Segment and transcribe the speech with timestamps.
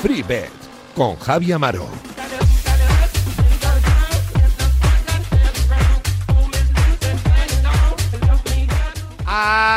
[0.00, 0.50] FreeBet
[0.94, 2.05] con Javi Amaro.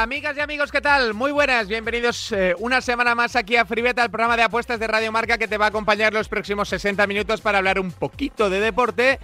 [0.01, 1.13] Amigas y amigos, ¿qué tal?
[1.13, 4.87] Muy buenas, bienvenidos eh, una semana más aquí a Fribeta, el programa de apuestas de
[4.87, 8.49] Radio Marca que te va a acompañar los próximos 60 minutos para hablar un poquito
[8.49, 9.19] de deporte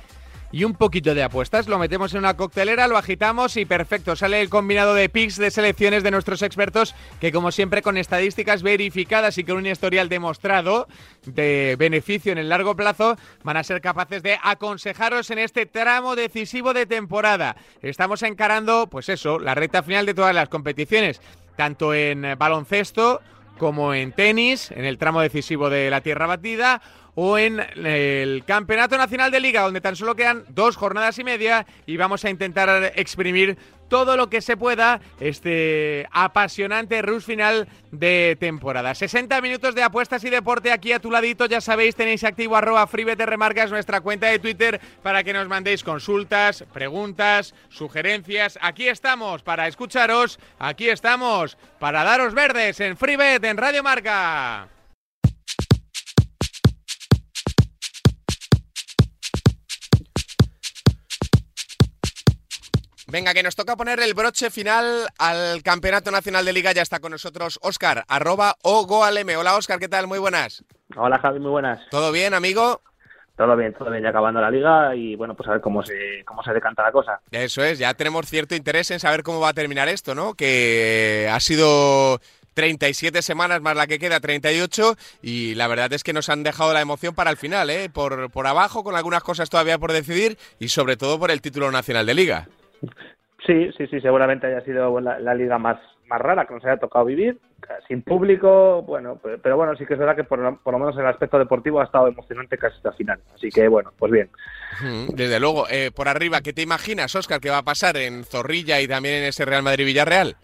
[0.52, 1.68] y un poquito de apuestas.
[1.68, 4.16] Lo metemos en una coctelera, lo agitamos y perfecto.
[4.16, 8.64] Sale el combinado de picks de selecciones de nuestros expertos que como siempre con estadísticas
[8.64, 10.88] verificadas y con un historial demostrado
[11.26, 16.16] de beneficio en el largo plazo van a ser capaces de aconsejaros en este tramo
[16.16, 17.56] decisivo de temporada.
[17.82, 21.22] Estamos encarando, pues eso, la recta final de todas las competiciones,
[21.56, 23.22] tanto en baloncesto
[23.58, 26.82] como en tenis, en el tramo decisivo de la tierra batida
[27.16, 31.66] o en el Campeonato Nacional de Liga, donde tan solo quedan dos jornadas y media
[31.86, 33.58] y vamos a intentar exprimir
[33.88, 38.96] todo lo que se pueda este apasionante rush final de temporada.
[38.96, 42.90] 60 minutos de apuestas y deporte aquí a tu ladito, ya sabéis, tenéis activo arroba
[42.92, 48.58] remarcas nuestra cuenta de Twitter para que nos mandéis consultas, preguntas, sugerencias.
[48.62, 54.75] Aquí estamos para escucharos, aquí estamos para daros verdes en FreeBet en Radio Marca.
[63.16, 66.74] Venga, que nos toca poner el broche final al Campeonato Nacional de Liga.
[66.74, 69.30] Ya está con nosotros Oscar, arroba ogoalm.
[69.38, 70.06] Hola Oscar, ¿qué tal?
[70.06, 70.66] Muy buenas.
[70.98, 71.80] Hola Javi, muy buenas.
[71.90, 72.82] ¿Todo bien, amigo?
[73.38, 76.26] Todo bien, todo bien, ya acabando la liga y bueno, pues a ver cómo se,
[76.26, 77.22] cómo se decanta la cosa.
[77.32, 80.34] Eso es, ya tenemos cierto interés en saber cómo va a terminar esto, ¿no?
[80.34, 82.20] Que ha sido
[82.54, 86.74] 37 semanas más la que queda, 38, y la verdad es que nos han dejado
[86.74, 87.90] la emoción para el final, ¿eh?
[87.90, 91.72] Por, por abajo, con algunas cosas todavía por decidir y sobre todo por el título
[91.72, 92.50] nacional de liga.
[93.46, 95.78] Sí, sí, sí, seguramente haya sido la, liga más,
[96.08, 97.38] más rara que nos haya tocado vivir,
[97.88, 101.08] sin público, bueno, pero, bueno, sí que es verdad que por, lo menos en el
[101.08, 104.30] aspecto deportivo ha estado emocionante casi hasta el final, así que bueno, pues bien.
[105.14, 108.82] Desde luego, eh, por arriba, ¿qué te imaginas, Oscar, que va a pasar en Zorrilla
[108.82, 110.36] y también en ese Real Madrid-Villarreal?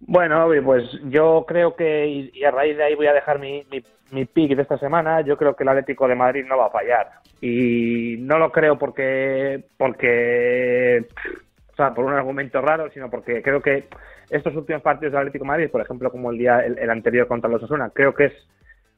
[0.00, 3.82] Bueno, pues yo creo que, y a raíz de ahí voy a dejar mi, mi,
[4.12, 6.70] mi pick de esta semana, yo creo que el Atlético de Madrid no va a
[6.70, 7.08] fallar.
[7.40, 11.06] Y no lo creo porque, porque
[11.90, 13.88] por un argumento raro, sino porque creo que
[14.30, 17.62] estos últimos partidos del Atlético Madrid, por ejemplo, como el día el, anterior contra los
[17.62, 18.32] Osasuna, creo que es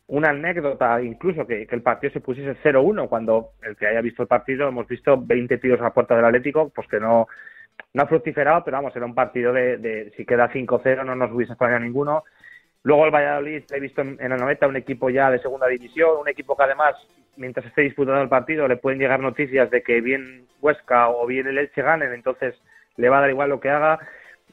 [0.07, 4.29] una anécdota incluso que, el partido se pusiese 0-1 cuando el que haya visto el
[4.29, 7.27] partido hemos visto 20 tiros a la puerta del Atlético, pues que no,
[7.95, 11.53] no ha fructiferado, pero vamos, era un partido de, si queda 5-0 no nos hubiese
[11.53, 12.25] extrañado ninguno.
[12.83, 16.19] Luego el Valladolid he visto en, en la noveta un equipo ya de segunda división,
[16.21, 16.95] un equipo que además
[17.37, 21.47] mientras esté disputando el partido le pueden llegar noticias de que bien Huesca o bien
[21.47, 22.55] el Elche ganen, entonces
[22.97, 23.99] le va a dar igual lo que haga.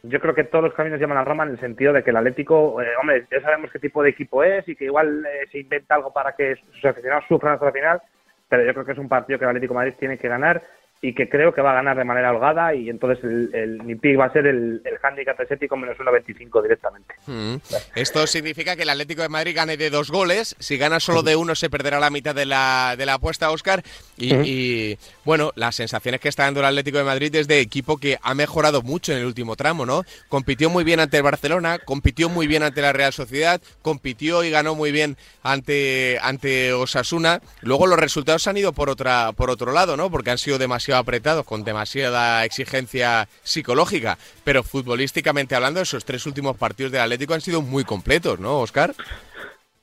[0.03, 2.17] Yo creo que todos los caminos llaman a Roma en el sentido de que el
[2.17, 5.59] Atlético, eh, hombre, ya sabemos qué tipo de equipo es y que igual eh, se
[5.59, 8.01] inventa algo para que sus aficionados sufran hasta la final,
[8.49, 10.61] pero yo creo que es un partido que el Atlético Madrid tiene que ganar
[11.03, 13.95] y que creo que va a ganar de manera holgada y entonces el, el mi
[13.95, 17.15] pick va a ser el, el handicap asiático menos 1.25 directamente.
[17.25, 17.55] Mm.
[17.95, 21.35] Esto significa que el Atlético de Madrid gane de dos goles, si gana solo de
[21.35, 23.81] uno se perderá la mitad de la, de la apuesta, Oscar,
[24.15, 27.97] y, y, bueno, las sensaciones que está dando el Atlético de Madrid es de equipo
[27.97, 30.03] que ha mejorado mucho en el último tramo, ¿no?
[30.29, 34.51] Compitió muy bien ante el Barcelona, compitió muy bien ante la Real Sociedad, compitió y
[34.51, 39.71] ganó muy bien ante, ante Osasuna, luego los resultados han ido por, otra, por otro
[39.71, 40.11] lado, ¿no?
[40.11, 46.57] Porque han sido demasiado apretados, con demasiada exigencia psicológica, pero futbolísticamente hablando, esos tres últimos
[46.57, 48.91] partidos del Atlético han sido muy completos, ¿no, Oscar?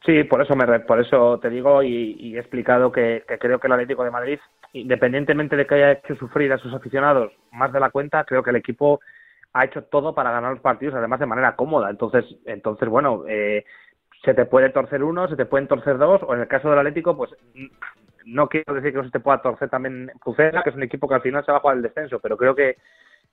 [0.08, 3.72] Sí, por eso, me, por eso te digo y, he explicado que, creo que el
[3.74, 4.38] Atlético de Madrid,
[4.72, 8.50] independientemente de que haya hecho sufrir a sus aficionados más de la cuenta, creo que
[8.50, 9.00] el equipo
[9.52, 11.90] ha hecho todo para ganar los partidos, además de manera cómoda.
[11.90, 13.66] Entonces, entonces bueno, eh,
[14.25, 16.78] se te puede torcer uno, se te pueden torcer dos, o en el caso del
[16.78, 17.30] Atlético, pues
[18.28, 21.08] no quiero decir que no se te pueda torcer también Pucela, que es un equipo
[21.08, 22.76] que al final se va a jugar el descenso, pero creo que,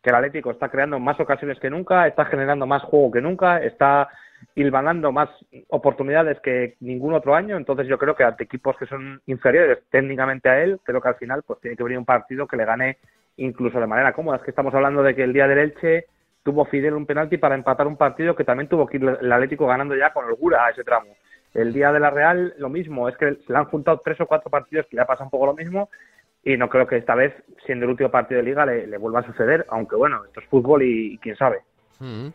[0.01, 3.57] que el Atlético está creando más ocasiones que nunca, está generando más juego que nunca,
[3.57, 4.09] está
[4.53, 5.29] hilvanando más
[5.69, 10.49] oportunidades que ningún otro año, entonces yo creo que ante equipos que son inferiores técnicamente
[10.49, 12.97] a él, creo que al final pues tiene que venir un partido que le gane
[13.37, 14.37] incluso de manera cómoda.
[14.37, 16.05] Es que estamos hablando de que el día del Elche
[16.43, 19.67] tuvo Fidel un penalti para empatar un partido que también tuvo que ir el Atlético
[19.67, 21.07] ganando ya con holgura a ese tramo.
[21.55, 24.27] El día de la Real, lo mismo, es que se le han juntado tres o
[24.27, 25.89] cuatro partidos que ya pasa un poco lo mismo
[26.43, 27.33] y no creo que esta vez,
[27.65, 30.83] siendo el último partido de liga, le, vuelva a suceder, aunque bueno, esto es fútbol
[30.83, 31.61] y, quién sabe.
[31.99, 32.27] Mm.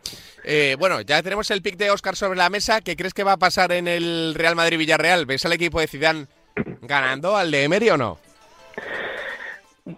[0.43, 2.81] Eh, bueno, ya tenemos el pick de Oscar sobre la mesa.
[2.81, 5.25] ¿Qué crees que va a pasar en el Real Madrid-Villarreal?
[5.25, 6.25] ¿Ves al equipo de Zidane
[6.81, 8.17] ganando al de Emery o no?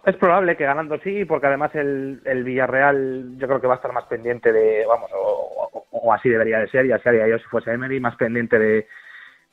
[0.05, 3.77] Es probable que ganando sí, porque además el, el Villarreal yo creo que va a
[3.77, 7.45] estar más pendiente de, vamos, o, así debería de ser, y así haría yo si
[7.45, 8.87] fuese Emery, más pendiente de,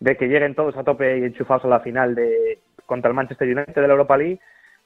[0.01, 3.47] de que lleguen todos a tope y enchufados a la final de contra el Manchester
[3.47, 4.41] United de la Europa League.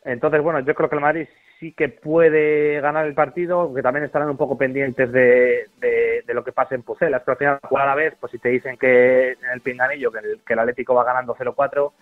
[0.05, 1.27] Entonces, bueno, yo creo que el Madrid
[1.59, 6.45] sí que puede ganar el partido, aunque también estarán un poco pendientes de, de, lo
[6.45, 7.23] que pase en Pucelas.
[7.25, 10.11] Pero al final, jugar a la vez, pues si te dicen que en el pinganillo
[10.13, 11.93] que el, Atlético va ganando 0-4,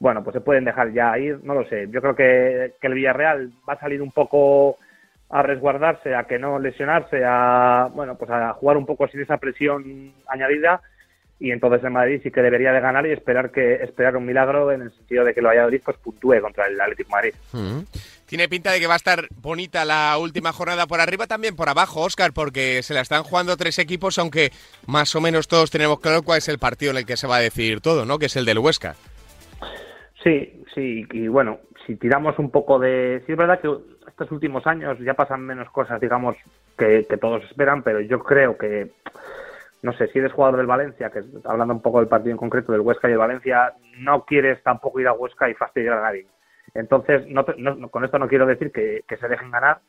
[0.00, 1.86] bueno, pues se pueden dejar ya ir, no lo sé.
[1.90, 4.76] Yo creo que, que el Villarreal va a salir un poco
[5.28, 9.38] a resguardarse, a que no lesionarse, a bueno, pues a jugar un poco sin esa
[9.38, 10.80] presión añadida
[11.38, 14.72] y entonces el Madrid sí que debería de ganar y esperar que esperar un milagro
[14.72, 17.34] en el sentido de que el Valladolid pues puntúe contra el Atlético Madrid.
[17.52, 17.80] Mm.
[18.26, 21.68] Tiene pinta de que va a estar bonita la última jornada por arriba, también por
[21.68, 24.50] abajo, Oscar, porque se la están jugando tres equipos, aunque
[24.86, 27.36] más o menos todos tenemos claro cuál es el partido en el que se va
[27.36, 28.18] a decidir todo, ¿no?
[28.18, 28.96] Que es el del Huesca.
[30.24, 33.22] Sí, sí, y bueno, si tiramos un poco de...
[33.26, 33.70] Sí, es verdad que
[34.08, 36.36] estos últimos años ya pasan menos cosas, digamos,
[36.76, 38.90] que, que todos esperan, pero yo creo que
[39.82, 42.72] no sé, si eres jugador del Valencia, que hablando un poco del partido en concreto
[42.72, 46.26] del Huesca y el Valencia, no quieres tampoco ir a Huesca y fastidiar a nadie.
[46.74, 47.44] Entonces, no,
[47.90, 49.80] con esto no quiero decir que, se dejen ganar,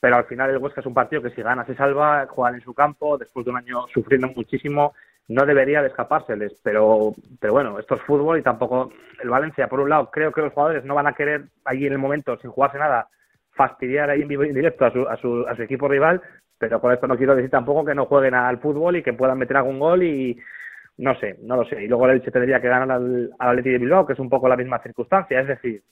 [0.00, 2.60] pero al final el Huesca es un partido que si gana se salva, juegan en
[2.60, 4.94] su campo, después de un año sufriendo muchísimo,
[5.28, 8.92] no debería de escapárseles, pero, pero bueno, esto es fútbol y tampoco
[9.22, 11.92] el Valencia, por un lado, creo que los jugadores no van a querer allí en
[11.92, 13.08] el momento, sin jugarse nada,
[13.52, 16.22] fastidiar ahí en vivo y en directo a su, a su, a su equipo rival,
[16.58, 19.38] pero con esto no quiero decir tampoco que no jueguen al fútbol y que puedan
[19.38, 20.38] meter algún gol y
[20.98, 21.82] no sé, no lo sé.
[21.82, 24.48] Y luego el Elche tendría que ganar al, al de Bilbao, que es un poco
[24.48, 25.82] la misma circunstancia, es decir,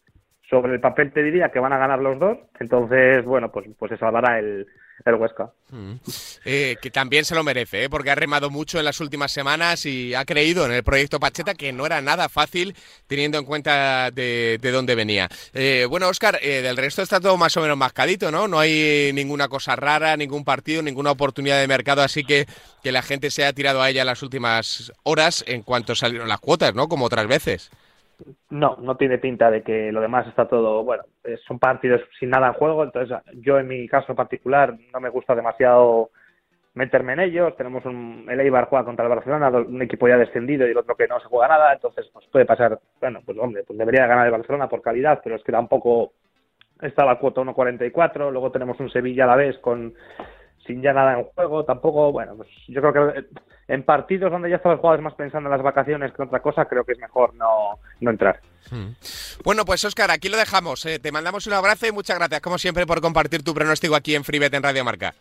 [0.48, 3.90] sobre el papel te diría que van a ganar los dos, entonces, bueno, pues, pues
[3.90, 4.66] se salvará el,
[5.04, 5.50] el Huesca.
[5.70, 5.94] Mm.
[6.44, 7.90] Eh, que también se lo merece, ¿eh?
[7.90, 11.54] porque ha remado mucho en las últimas semanas y ha creído en el proyecto Pacheta,
[11.54, 12.74] que no era nada fácil
[13.06, 15.28] teniendo en cuenta de, dónde venía.
[15.52, 18.48] Eh, bueno, Oscar, del resto está todo más o menos mascadito, ¿no?
[18.48, 22.46] No hay ninguna cosa rara, ningún partido, ninguna oportunidad de mercado, así que
[22.82, 26.28] que la gente se ha tirado a ella en las últimas horas en cuanto salieron
[26.28, 26.86] las cuotas, ¿no?
[26.86, 27.70] Como otras veces.
[28.50, 31.02] No, no tiene pinta de que lo demás está todo, bueno,
[31.46, 35.34] son partidos sin nada en juego, entonces yo en mi caso particular no me gusta
[35.34, 36.10] demasiado
[36.74, 40.66] meterme en ellos, tenemos un, el Eibar juega contra el Barcelona, un equipo ya descendido
[40.66, 43.62] y el otro que no se juega nada, entonces pues puede pasar, bueno, pues hombre,
[43.64, 46.12] pues debería ganar el Barcelona por calidad, pero es que tampoco
[46.80, 49.94] está la cuota 1.44, luego tenemos un Sevilla a la vez con
[50.66, 53.24] sin ya nada en juego, tampoco, bueno, pues yo creo que
[53.68, 56.64] en partidos donde ya están los jugadores más pensando en las vacaciones que otra cosa,
[56.66, 58.40] creo que es mejor no, no entrar.
[58.70, 58.92] Hmm.
[59.44, 60.84] Bueno, pues Óscar, aquí lo dejamos.
[60.86, 60.98] Eh.
[60.98, 64.24] Te mandamos un abrazo y muchas gracias, como siempre, por compartir tu pronóstico aquí en
[64.24, 65.14] FreeBet en Radio Marca.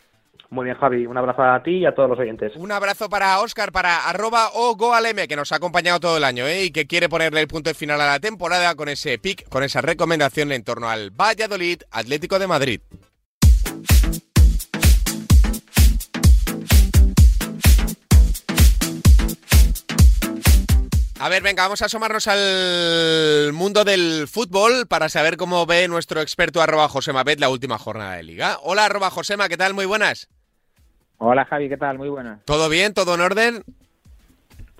[0.49, 1.07] Muy bien, Javi.
[1.07, 2.55] Un abrazo a ti y a todos los oyentes.
[2.55, 6.45] Un abrazo para Óscar, para arroba o goalm, que nos ha acompañado todo el año
[6.45, 6.65] ¿eh?
[6.65, 9.81] y que quiere ponerle el punto final a la temporada con ese pick, con esa
[9.81, 12.81] recomendación en torno al Valladolid Atlético de Madrid.
[21.19, 26.21] A ver, venga, vamos a asomarnos al mundo del fútbol para saber cómo ve nuestro
[26.21, 28.57] experto arroba Josema Bet la última jornada de liga.
[28.63, 29.73] Hola arroba Josema, ¿qué tal?
[29.73, 30.27] Muy buenas.
[31.19, 31.97] Hola Javi, ¿qué tal?
[31.97, 32.43] Muy buenas.
[32.45, 32.93] ¿Todo bien?
[32.93, 33.63] ¿Todo en orden?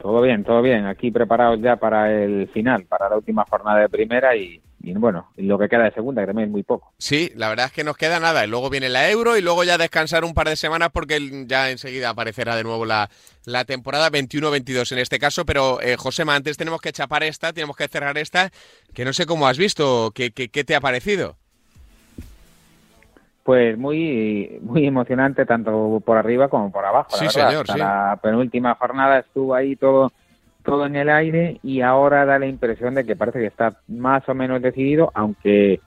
[0.02, 0.86] Todo bien, todo bien.
[0.88, 5.30] Aquí preparados ya para el final, para la última jornada de primera y, y bueno,
[5.38, 6.92] lo que queda de segunda, que también es muy poco.
[6.98, 8.44] Sí, la verdad es que nos queda nada.
[8.44, 11.72] Y luego viene la Euro y luego ya descansar un par de semanas porque ya
[11.72, 13.10] enseguida aparecerá de nuevo la,
[13.46, 15.46] la temporada 21-22 en este caso.
[15.46, 18.50] Pero, eh, Josema, antes tenemos que chapar esta, tenemos que cerrar esta,
[18.94, 21.38] que no sé cómo has visto, ¿qué, qué, te ha parecido?
[23.44, 27.16] Pues muy muy emocionante tanto por arriba como por abajo.
[27.16, 27.66] Sí, señor.
[27.78, 30.12] La penúltima jornada estuvo ahí todo
[30.64, 34.28] todo en el aire y ahora da la impresión de que parece que está más
[34.28, 35.80] o menos decidido, aunque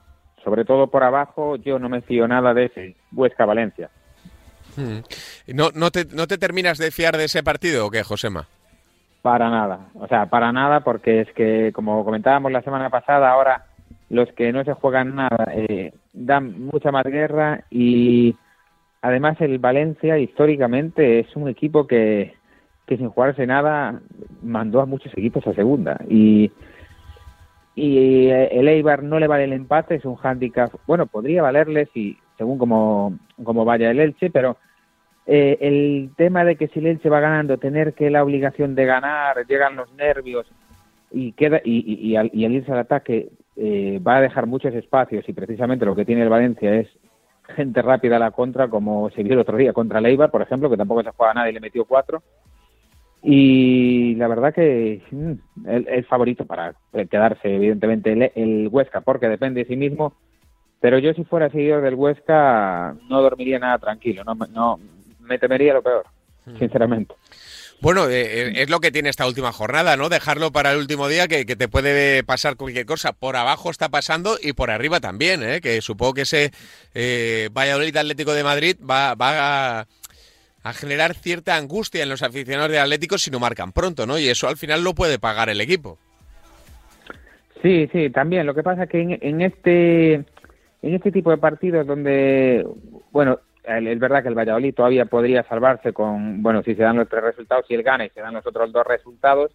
[0.43, 3.89] sobre todo por abajo yo no me fío nada de ese Huesca-Valencia.
[4.75, 4.99] Hmm.
[5.53, 8.47] ¿No, no, te, ¿No te terminas de fiar de ese partido o qué, Josema?
[9.23, 13.65] Para nada, o sea, para nada porque es que, como comentábamos la semana pasada, ahora
[14.09, 18.35] los que no se juegan nada eh, dan mucha más guerra y
[19.01, 22.35] además el Valencia históricamente es un equipo que,
[22.87, 24.01] que sin jugarse nada
[24.41, 25.99] mandó a muchos equipos a segunda.
[26.09, 26.51] Y,
[27.75, 31.89] y eh, el Eibar no le vale el empate, es un hándicap, bueno, podría valerle
[31.93, 33.19] si, según como,
[33.65, 34.57] vaya el Elche, pero
[35.25, 38.85] eh, el tema de que si el Elche va ganando, tener que la obligación de
[38.85, 40.47] ganar, llegan los nervios
[41.11, 45.33] y queda y, y, al, irse al ataque eh, va a dejar muchos espacios y
[45.33, 46.87] precisamente lo que tiene el Valencia es
[47.55, 50.41] gente rápida a la contra, como se vio el otro día contra el Eibar, por
[50.41, 52.23] ejemplo, que tampoco se juega nada y le metió cuatro
[53.23, 56.75] Y la verdad que mm, el, favorito para
[57.09, 60.13] quedarse, evidentemente, el, el, Huesca, porque depende de sí mismo.
[60.79, 64.79] Pero yo, si fuera seguidor del Huesca, no dormiría nada tranquilo, no, no
[65.19, 66.05] me temería lo peor,
[66.45, 66.57] hmm.
[66.57, 67.15] sinceramente.
[67.79, 70.09] Bueno, eh, eh, es lo que tiene esta última jornada, ¿no?
[70.09, 73.13] Dejarlo para el último día, que, te puede pasar cualquier cosa.
[73.13, 75.61] Por abajo está pasando y por arriba también, ¿eh?
[75.61, 76.51] Que supongo que ese
[76.95, 79.87] eh, Valladolid Atlético de Madrid va, va a,
[80.73, 84.17] generar cierta angustia en los aficionados de Atlético si no marcan pronto, ¿no?
[84.17, 85.97] Y eso al final lo puede pagar el equipo.
[87.61, 88.45] Sí, sí, también.
[88.45, 90.13] Lo que pasa es que en, en este
[90.81, 92.65] en este tipo de partidos donde,
[93.11, 97.09] bueno, es verdad que el Valladolid todavía podría salvarse con, bueno, si se dan los
[97.09, 99.51] tres resultados, si él gana y se dan los otros dos resultados,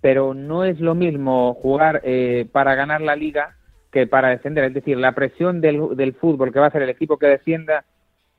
[0.00, 3.56] pero no es lo mismo jugar eh, para ganar la liga
[3.92, 4.64] que para defender.
[4.64, 7.84] Es decir, la presión del, del fútbol que va a hacer el equipo que defienda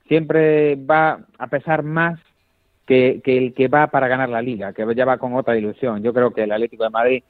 [0.10, 2.20] siempre va a pesar más
[2.86, 6.04] que, el que va para ganar la liga, que ya va con otra ilusión.
[6.04, 7.24] Yo creo que el Atlético de Madrid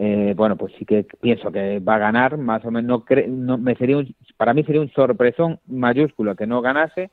[0.00, 3.74] eh, bueno, pues sí que pienso que va a ganar, más o menos, no, me
[3.74, 3.96] sería
[4.36, 7.10] para mí sería un sorpresón mayúsculo que no ganase,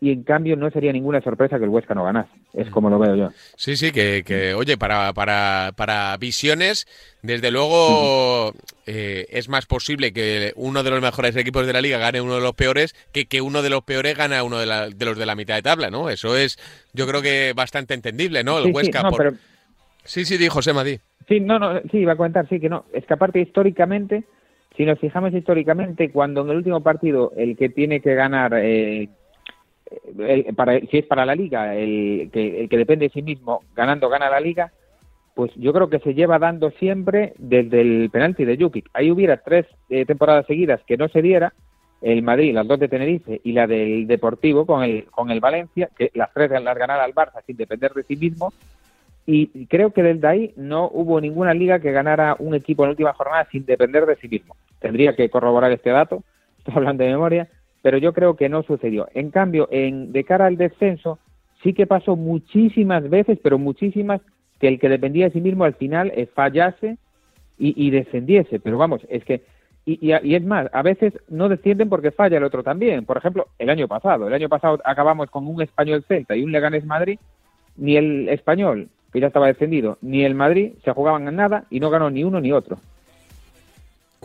[0.00, 2.30] y en cambio no sería ninguna sorpresa que el Huesca no ganase.
[2.52, 3.30] Es como lo veo yo.
[3.56, 6.86] Sí, sí, que, que oye, para, para, para visiones,
[7.22, 8.52] desde luego
[8.86, 12.34] eh, es más posible que uno de los mejores equipos de la liga gane uno
[12.34, 15.26] de los peores que que uno de los peores gane a uno de, los de
[15.26, 16.10] la mitad de tabla, ¿no?
[16.10, 16.58] Eso es,
[16.92, 18.58] yo creo que bastante entendible, ¿no?
[18.58, 19.02] El Huesca.
[20.04, 21.00] Sí, sí, dijo José Madí.
[21.28, 22.84] Sí, no, no, sí, iba a comentar, sí, que no.
[22.92, 24.24] Es que aparte históricamente,
[24.76, 29.08] si nos fijamos históricamente, cuando en el último partido el que tiene que ganar, eh,
[30.56, 34.08] para, si es para la liga, el que, el que depende de sí mismo, ganando
[34.08, 34.72] gana la liga,
[35.34, 38.88] pues yo creo que se lleva dando siempre desde el penalti de Jukic.
[38.94, 41.52] Ahí hubiera tres eh, temporadas seguidas que no se diera,
[42.00, 45.90] el Madrid, las dos de Tenerife y la del Deportivo con el, con el Valencia,
[45.96, 48.52] que las tres las ganara al Barça sin depender de sí mismo,
[49.26, 52.90] y creo que desde ahí no hubo ninguna liga que ganara un equipo en la
[52.92, 54.56] última jornada sin depender de sí mismo.
[54.78, 56.22] Tendría que corroborar este dato,
[56.58, 57.48] estoy hablando de memoria,
[57.86, 59.06] pero yo creo que no sucedió.
[59.14, 61.20] En cambio, en, de cara al descenso,
[61.62, 64.20] sí que pasó muchísimas veces, pero muchísimas,
[64.58, 66.98] que el que dependía de sí mismo al final eh, fallase
[67.56, 68.58] y, descendiese.
[68.58, 69.44] Pero vamos, es que,
[69.84, 73.04] y, y, es más, a veces no descienden porque falla el otro también.
[73.04, 76.50] Por ejemplo, el año pasado, el año pasado acabamos con un español Celta y un
[76.50, 77.20] Leganés Madrid,
[77.76, 81.78] ni el español que ya estaba defendido, ni el Madrid se jugaban en nada y
[81.78, 82.78] no ganó ni uno ni otro.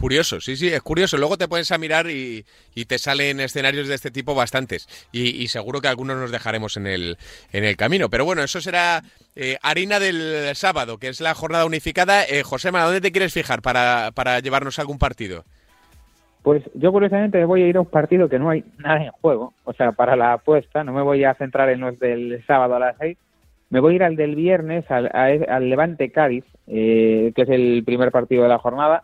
[0.02, 1.16] Curioso, sí, sí, es curioso.
[1.18, 2.44] Luego te pones a mirar y,
[2.88, 4.88] te salen escenarios de este tipo bastantes.
[5.12, 7.18] Y, seguro que algunos nos dejaremos en el,
[7.54, 8.10] en el camino.
[8.10, 9.04] Pero bueno, eso será
[9.36, 12.24] eh, harina del sábado, que es la jornada unificada.
[12.24, 15.44] Eh, José, ¿a dónde te quieres fijar para, para llevarnos algún partido?
[16.42, 19.12] Pues yo curiosamente me voy a ir a un partido que no hay nada en
[19.12, 19.54] juego.
[19.66, 22.80] O sea, para la apuesta, no me voy a centrar en los del sábado a
[22.80, 23.20] las seis
[23.72, 27.84] me voy a ir al del viernes, al, al Levante Cádiz, eh, que es el
[27.86, 29.02] primer partido de la jornada.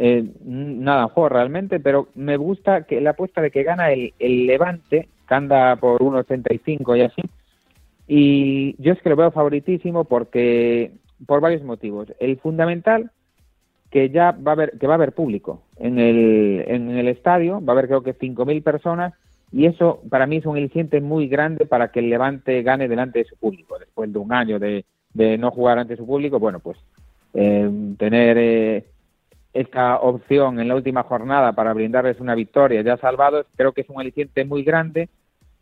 [0.00, 4.14] Eh, nada en juego realmente, pero me gusta que la apuesta de que gana el,
[4.20, 7.22] el Levante, que anda por 1.85 y así.
[8.06, 10.92] Y yo es que lo veo favoritísimo porque
[11.26, 12.12] por varios motivos.
[12.20, 13.10] El fundamental
[13.90, 17.60] que ya va a haber que va a haber público en el en el estadio,
[17.64, 19.14] va a haber creo que 5000 personas
[19.50, 23.20] y eso para mí es un aliciente muy grande para que el Levante gane delante
[23.20, 23.78] de su público.
[23.78, 26.76] Después de un año de, de no jugar ante su público, bueno, pues
[27.34, 28.84] eh, tener eh,
[29.60, 33.88] esta opción en la última jornada para brindarles una victoria ya salvados, creo que es
[33.88, 35.08] un aliciente muy grande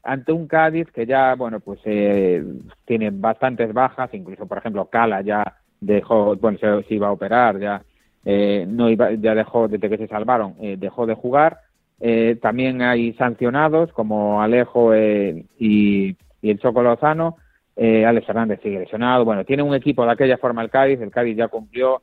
[0.03, 2.45] ante un Cádiz que ya, bueno, pues eh,
[2.85, 7.83] tiene bastantes bajas, incluso, por ejemplo, Cala ya dejó, bueno, se, iba a operar, ya
[8.25, 11.61] eh, no iba, ya dejó, desde que se salvaron, dejó de jugar
[11.99, 17.37] eh, también hay sancionados como Alejo eh, y, el Choco Lozano.
[17.75, 19.25] Eh, Alex Hernández sigue lesionado.
[19.25, 21.01] Bueno, tiene un equipo de aquella forma el Cádiz.
[21.01, 22.03] El Cádiz ya cumplió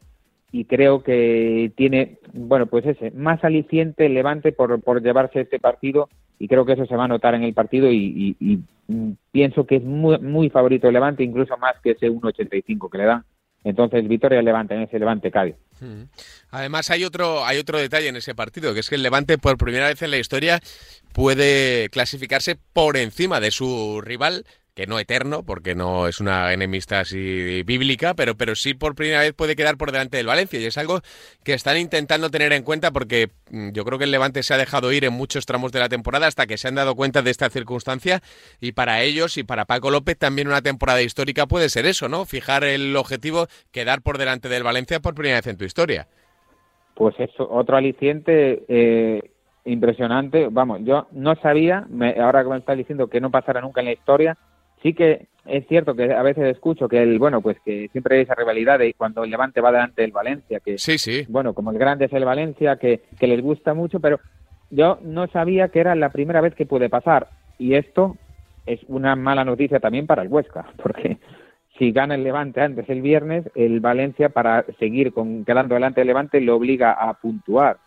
[0.54, 6.10] y creo que tiene, bueno, pues ese, más aliciente Levante por, por llevarse este partido
[6.38, 8.54] y creo que eso se va a notar en el partido y, y,
[8.88, 13.06] y pienso que es muy, muy favorito Levante, incluso más que ese 1.85 que le
[13.06, 13.26] dan.
[13.64, 15.56] Entonces, Vitoria Levante, en ese Levante Cádiz.
[16.52, 19.58] Además, hay otro, hay otro detalle en ese partido, que es que el Levante, por
[19.58, 20.60] primera vez en la historia,
[21.14, 27.02] puede clasificarse por encima de su rival que no eterno, porque no es una enemistad
[27.02, 30.60] así bíblica, pero, pero sí por primera vez puede quedar por delante del Valencia.
[30.60, 31.02] Y es algo
[31.44, 34.58] que están intentando tener en cuenta porque mm, yo creo que el Levante se ha
[34.58, 37.30] dejado ir en muchos tramos de la temporada hasta que se han dado cuenta de
[37.30, 38.22] esta circunstancia.
[38.60, 42.26] Y para ellos y para Paco López también una temporada histórica puede ser eso, ¿no?
[42.26, 46.08] Fijar el objetivo, quedar por delante del Valencia por primera vez en tu historia.
[46.96, 49.22] Pues eso, otro aliciente eh,
[49.66, 50.48] impresionante.
[50.50, 51.86] Vamos, yo no sabía,
[52.20, 54.38] ahora que me estás diciendo que no pasará nunca en la historia,
[54.84, 58.24] sí que es cierto que a veces escucho que el bueno pues que siempre hay
[58.24, 61.26] esa rivalidad de cuando el Levante va delante del Valencia que sí sí.
[61.28, 64.20] bueno como el grande es el Valencia que, que les gusta mucho pero
[64.76, 67.30] yo no sabía que era la primera vez que puede pasar.
[67.60, 68.18] Y esto
[68.66, 71.18] es una mala noticia también para el Huesca porque
[71.78, 76.08] si gana el Levante antes el viernes el Valencia para seguir con quedando delante del
[76.08, 77.78] Levante lo obliga a puntuar.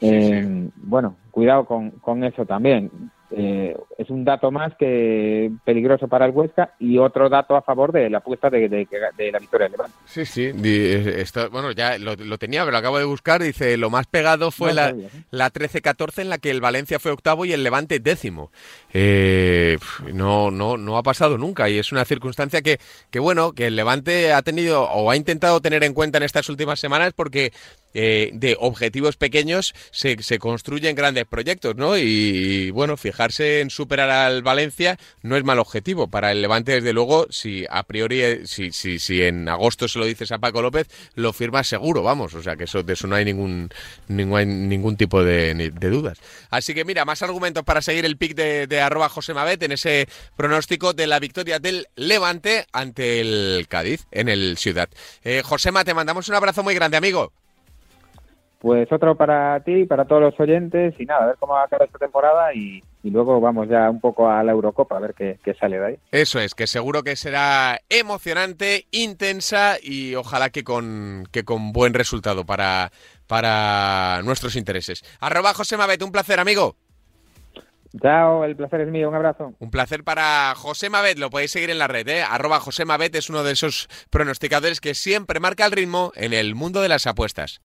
[0.00, 2.88] Eh, bueno cuidado con, con eso también
[3.30, 7.92] eh, es un dato más que peligroso para el Huesca y otro dato a favor
[7.92, 9.96] de la apuesta de, la victoria del Levante.
[10.06, 14.06] Sí, sí, esto, bueno, ya lo, tenía, pero lo acabo de buscar, dice, lo más
[14.06, 14.94] pegado fue la,
[15.30, 18.50] la 13-14 en la que el Valencia fue octavo y el Levante décimo.
[18.94, 19.76] Eh,
[20.14, 22.78] no, no, no ha pasado nunca y es una circunstancia que,
[23.10, 26.48] que, bueno, que el Levante ha tenido o ha intentado tener en cuenta en estas
[26.48, 27.52] últimas semanas porque
[27.94, 31.96] eh, de objetivos pequeños se, se, construyen grandes proyectos, ¿no?
[31.96, 36.08] Y, bueno, fijarse en superar al Valencia no es mal objetivo.
[36.08, 39.98] Para el Levante, desde luego, si a priori, eh, si, si, si en agosto se
[39.98, 42.34] lo dices a Paco López, lo firma seguro, vamos.
[42.34, 43.70] O sea, que eso, de eso no hay ningún,
[44.08, 46.18] ningún, ningún tipo de, de dudas.
[46.50, 49.72] Así que mira, más argumentos para seguir el pick de, de arroba José Mabet en
[49.72, 54.88] ese pronóstico de la victoria del Levante ante el Cádiz en el Ciudad.
[55.24, 57.32] Eh, Josema, te mandamos un abrazo muy grande, amigo.
[58.58, 61.64] Pues otro para ti, para todos los oyentes y nada, a ver cómo va a
[61.66, 65.38] acabar esta temporada y, luego vamos ya un poco a la Eurocopa a ver qué,
[65.58, 65.98] sale de ahí.
[66.10, 71.94] Eso es, que seguro que será emocionante, intensa y ojalá que con, que con buen
[71.94, 72.90] resultado para,
[73.26, 75.04] para nuestros intereses.
[75.20, 76.76] Arroba José Mabet, un placer amigo.
[78.00, 79.54] Chao, el placer es mío, un abrazo.
[79.58, 82.22] Un placer para José Mabet, lo podéis seguir en la red, ¿eh?
[82.22, 86.54] Arroba José Mabet es uno de esos pronosticadores que siempre marca el ritmo en el
[86.54, 87.60] mundo de las apuestas.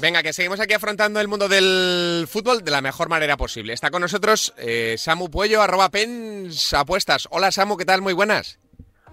[0.00, 3.72] Venga, que seguimos aquí afrontando el mundo del fútbol de la mejor manera posible.
[3.72, 7.26] Está con nosotros eh, Samu Puello, arroba Pens Apuestas.
[7.30, 8.02] Hola Samu, ¿qué tal?
[8.02, 8.58] Muy buenas.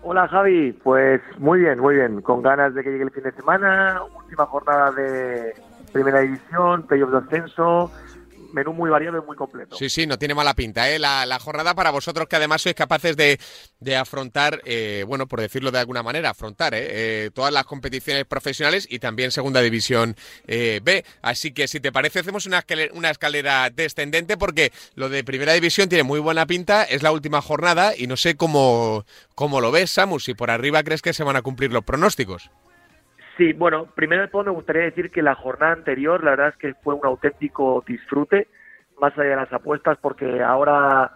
[0.03, 3.31] Hola Javi, pues muy bien, muy bien, con ganas de que llegue el fin de
[3.33, 5.53] semana, última jornada de
[5.91, 7.91] primera división, playoff de ascenso,
[8.53, 9.75] menú muy variado y muy completo.
[9.75, 10.89] Sí, sí, no tiene mala pinta.
[10.89, 10.99] ¿eh?
[10.99, 13.39] La, jornada para vosotros que además sois capaces de,
[13.79, 17.25] de afrontar, eh, bueno, por decirlo de alguna manera, afrontar ¿eh?
[17.25, 20.15] eh todas las competiciones profesionales y también Segunda División
[20.47, 21.03] eh, B.
[21.21, 25.53] Así que si te parece hacemos una escalera, una escalera descendente porque lo de Primera
[25.53, 29.71] División tiene muy buena pinta, es la última jornada y no sé cómo, cómo lo
[29.71, 32.51] ves, Samus, si por arriba crees que se van a cumplir los pronósticos.
[33.41, 36.57] Sí, bueno, primero de todo me gustaría decir que la jornada anterior, la verdad es
[36.57, 38.47] que fue un auténtico disfrute,
[38.99, 41.09] más allá de las apuestas, porque ahora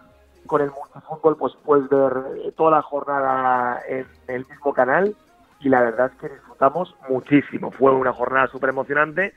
[0.44, 2.12] con el multifútbol pues puedes ver
[2.44, 5.14] eh, toda la jornada en el mismo canal
[5.60, 7.70] y la verdad es que disfrutamos muchísimo.
[7.70, 9.32] Fue una jornada súper emocionante,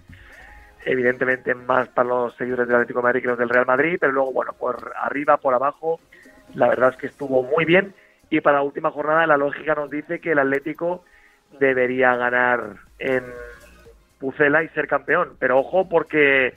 [0.84, 4.14] evidentemente más para los seguidores del Atlético de Madrid que los del Real Madrid, pero
[4.14, 6.00] luego, bueno, por arriba, por abajo,
[6.56, 7.94] la verdad es que estuvo muy bien
[8.32, 11.04] y para la última jornada la lógica nos dice que el Atlético
[11.60, 13.24] debería ganar en
[14.20, 15.36] Pucela y ser campeón.
[15.40, 16.54] Pero ojo porque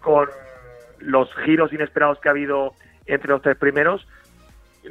[0.00, 0.28] con
[0.98, 2.72] los giros inesperados que ha habido
[3.06, 4.06] entre los tres primeros,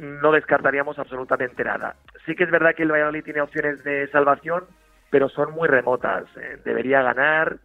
[0.00, 1.96] no descartaríamos absolutamente nada.
[2.24, 4.64] Sí que es verdad que el Valladolid tiene opciones de salvación,
[5.10, 6.24] pero son muy remotas.
[6.36, 7.56] Eh, debería ganar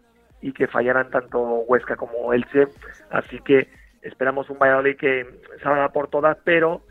[0.42, 2.68] y que fallaran tanto Huesca como Elche.
[3.10, 3.68] Así que
[4.02, 5.26] esperamos un Valladolid que
[5.62, 6.82] salga por todas, pero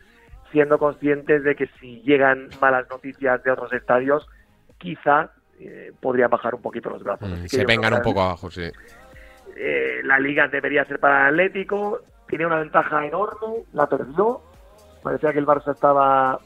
[0.52, 4.28] siendo conscientes de que si llegan malas noticias de otros estadios,
[4.80, 7.28] quizá eh, podría bajar un poquito los brazos.
[7.28, 8.68] Mm, se vengan un poco abajo, sí.
[9.56, 14.40] Eh, la liga debería ser para el Atlético, tiene una ventaja enorme, la perdió,
[15.02, 16.40] parecía que el Barça estaba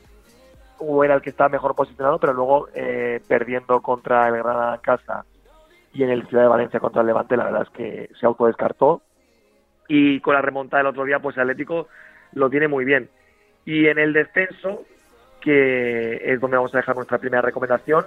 [0.79, 4.81] o era el que estaba mejor posicionado, pero luego eh, perdiendo contra el Granada en
[4.81, 5.25] casa
[5.93, 9.01] y en el Ciudad de Valencia contra el Levante, la verdad es que se autodescartó
[9.87, 11.87] y con la remontada del otro día, pues el Atlético
[12.33, 13.09] lo tiene muy bien.
[13.65, 14.83] Y en el descenso,
[15.41, 18.05] que es donde vamos a dejar nuestra primera recomendación,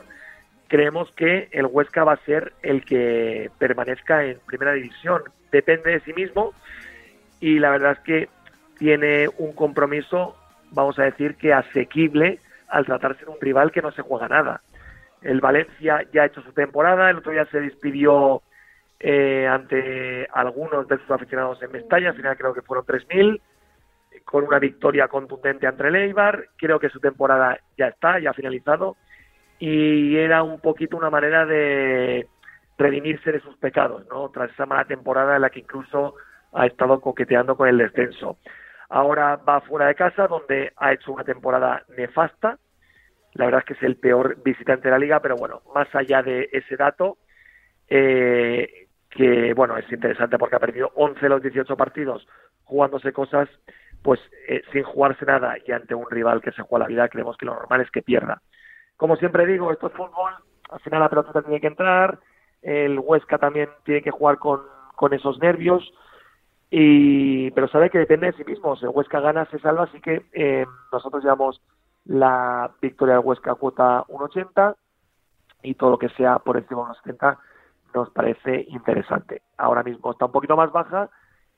[0.67, 5.23] creemos que el Huesca va a ser el que permanezca en primera división.
[5.51, 6.53] Depende de sí mismo
[7.39, 8.29] y la verdad es que
[8.77, 10.35] tiene un compromiso,
[10.71, 14.61] vamos a decir que asequible al tratarse de un rival que no se juega nada.
[15.21, 18.41] El Valencia ya ha hecho su temporada, el otro día se despidió
[18.99, 23.41] eh, ante algunos de sus aficionados en Mestalla, al final creo que fueron 3.000,
[24.25, 26.49] con una victoria contundente ante el Eibar.
[26.57, 28.97] Creo que su temporada ya está, ya ha finalizado
[29.59, 32.27] y era un poquito una manera de
[32.77, 34.29] redimirse de sus pecados, ¿no?
[34.29, 36.15] Tras esa mala temporada en la que incluso
[36.53, 38.37] ha estado coqueteando con el descenso.
[38.89, 42.57] Ahora va fuera de casa, donde ha hecho una temporada nefasta.
[43.33, 46.21] La verdad es que es el peor visitante de la liga, pero bueno, más allá
[46.21, 47.17] de ese dato,
[47.89, 52.27] eh, que, bueno, es interesante porque ha perdido 11 de los 18 partidos
[52.63, 53.49] jugándose cosas,
[54.03, 57.37] pues eh, sin jugarse nada y ante un rival que se juega la vida, creemos
[57.37, 58.41] que lo normal es que pierda.
[58.97, 60.33] Como siempre digo, esto es fútbol,
[60.69, 62.19] al final la pelota tiene que entrar,
[62.61, 64.61] el Huesca también tiene que jugar con,
[65.11, 65.93] esos nervios,
[66.69, 68.75] y pero sabe que depende de sí mismo.
[68.75, 71.61] Si el Huesca gana, se salva, así que eh, nosotros llevamos
[72.05, 74.75] la victoria del Huesca cuota 1.80
[75.63, 77.37] y todo lo que sea por encima de 1.70
[77.93, 79.41] nos parece interesante.
[79.57, 81.09] Ahora mismo está un poquito más baja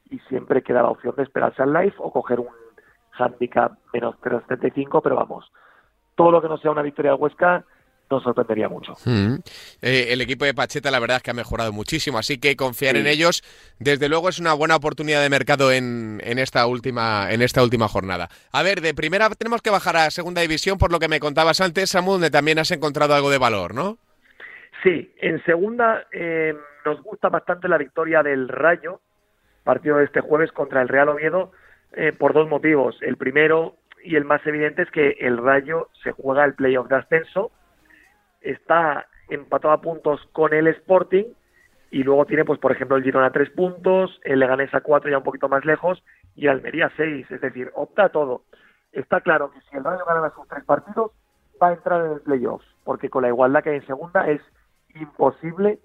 [0.09, 2.49] y siempre queda la opción de esperarse al live o coger un
[3.17, 5.51] handicap menos 3.75, pero vamos,
[6.19, 7.63] todo lo que no sea una victoria del Huesca
[8.11, 8.95] nos sorprendería mucho.
[9.05, 9.35] Mm.
[9.81, 12.97] Eh, el equipo de Pacheta la verdad es que ha mejorado muchísimo, así que confiar
[12.97, 13.41] en ellos
[13.79, 17.87] desde luego es una buena oportunidad de mercado en, en, esta última, en esta última
[17.87, 18.27] jornada.
[18.51, 21.61] A ver, de primera tenemos que bajar a segunda división por lo que me contabas
[21.61, 23.97] antes, Samu, donde también has encontrado algo de valor, ¿no?
[24.83, 26.53] Sí, en segunda eh,
[26.83, 28.99] nos gusta bastante la victoria del Rayo,
[29.63, 31.53] partido de este jueves contra el Real Oviedo,
[31.93, 32.97] eh, por dos motivos.
[32.99, 36.95] El primero y el más evidente es que el Rayo se juega el playoff de
[36.95, 37.51] ascenso,
[38.41, 41.25] está empatado a puntos con el Sporting
[41.91, 45.17] y luego tiene, pues por ejemplo, el Girona tres puntos, el Leganés a cuatro ya
[45.17, 46.03] un poquito más lejos
[46.35, 48.43] y Almería seis, es decir, opta a todo.
[48.91, 51.11] Está claro que si el Rayo gana sus tres partidos
[51.61, 54.41] va a entrar en el playoff, porque con la igualdad que hay en segunda es
[54.95, 55.79] imposible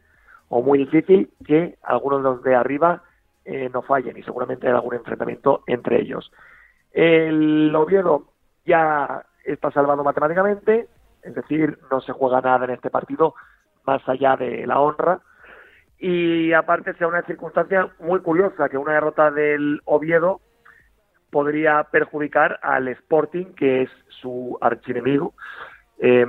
[0.48, 3.02] o muy difícil que algunos de los de arriba
[3.44, 6.30] eh, no fallen y seguramente hay algún enfrentamiento entre ellos.
[6.94, 8.28] El Oviedo
[8.64, 10.88] ya está salvado matemáticamente,
[11.22, 13.34] es decir, no se juega nada en este partido
[13.84, 15.20] más allá de la honra.
[15.98, 20.40] Y aparte sea una circunstancia muy curiosa que una derrota del Oviedo
[21.30, 25.34] podría perjudicar al Sporting, que es su archienemigo.
[25.98, 26.26] Eh,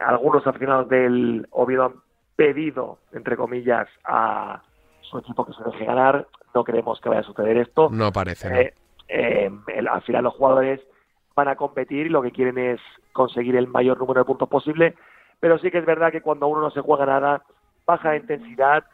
[0.00, 1.94] algunos aficionados del Oviedo han
[2.36, 4.62] pedido, entre comillas, a
[5.02, 6.26] su equipo que se deje ganar.
[6.54, 7.90] No queremos que vaya a suceder esto.
[7.90, 8.60] No parece.
[8.60, 8.74] Eh,
[9.10, 9.50] eh,
[9.90, 10.80] al final los jugadores
[11.34, 12.80] van a competir y lo que quieren es
[13.12, 14.94] conseguir el mayor número de puntos posible.
[15.40, 17.42] Pero sí que es verdad que cuando uno no se juega nada,
[17.86, 18.84] baja de intensidad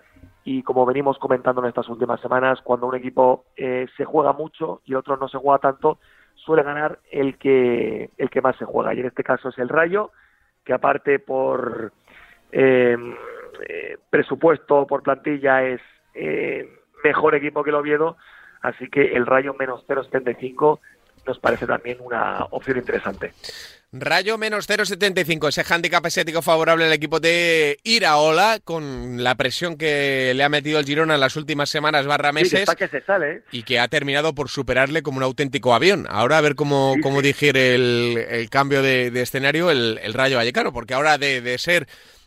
[0.44, 4.81] y como venimos comentando en estas últimas semanas, cuando un equipo eh, se juega mucho
[4.85, 5.98] y otro no se juega tanto,
[6.35, 9.68] suele ganar el que el que más se juega y en este caso es el
[9.68, 10.11] Rayo
[10.64, 11.92] que aparte por
[12.52, 12.96] eh,
[13.68, 15.81] eh, presupuesto, por plantilla, es
[16.14, 16.68] eh,
[17.05, 18.16] mejor equipo que el Oviedo,
[18.66, 20.81] así que el Rayo menos 0,75
[21.26, 23.33] nos parece también una opción interesante.
[23.92, 30.33] Rayo menos 0,75, ese handicap estético favorable al equipo de Iraola, con la presión que
[30.35, 32.68] le ha metido el Girona en las últimas semanas barra meses.
[32.76, 36.07] que se sale, Y que ha terminado por superarle como un auténtico avión.
[36.11, 40.14] Ahora a ver cómo, sí, cómo digiere el, el, cambio de, de escenario el, el,
[40.14, 41.87] Rayo Vallecano, porque ahora de, de, ser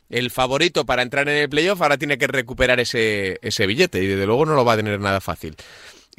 [0.09, 4.07] el favorito para entrar en el playoff, ahora tiene que recuperar ese, ese billete y
[4.07, 5.55] desde luego no lo va a tener nada fácil.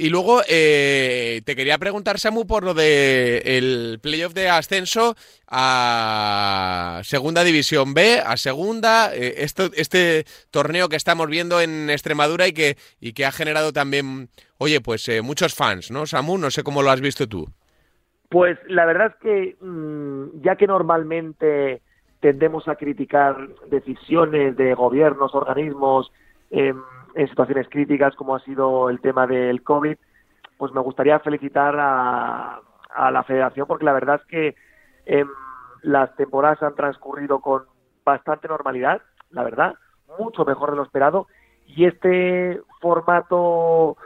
[0.01, 5.15] Y luego eh, te quería preguntar, Samu, por lo del el playoff de ascenso
[5.47, 12.55] a Segunda División B, a Segunda, eh, este torneo que estamos viendo en Extremadura y
[12.55, 16.39] que, y que ha generado también, oye, pues eh, muchos fans, ¿no, Samu?
[16.39, 17.49] No sé cómo lo has visto tú.
[18.31, 21.83] Pues la verdad es que mmm, ya que normalmente
[22.21, 23.37] tendemos a criticar
[23.69, 26.11] decisiones de gobiernos, organismos,
[26.51, 26.73] eh,
[27.14, 29.96] en situaciones críticas como ha sido el tema del COVID,
[30.59, 32.61] pues me gustaría felicitar a,
[32.94, 34.57] a la federación porque la verdad es que
[35.07, 35.25] eh,
[35.83, 37.64] las temporadas han transcurrido con
[38.05, 39.75] bastante normalidad, la verdad,
[40.18, 41.27] mucho mejor de lo esperado
[41.66, 43.96] y este formato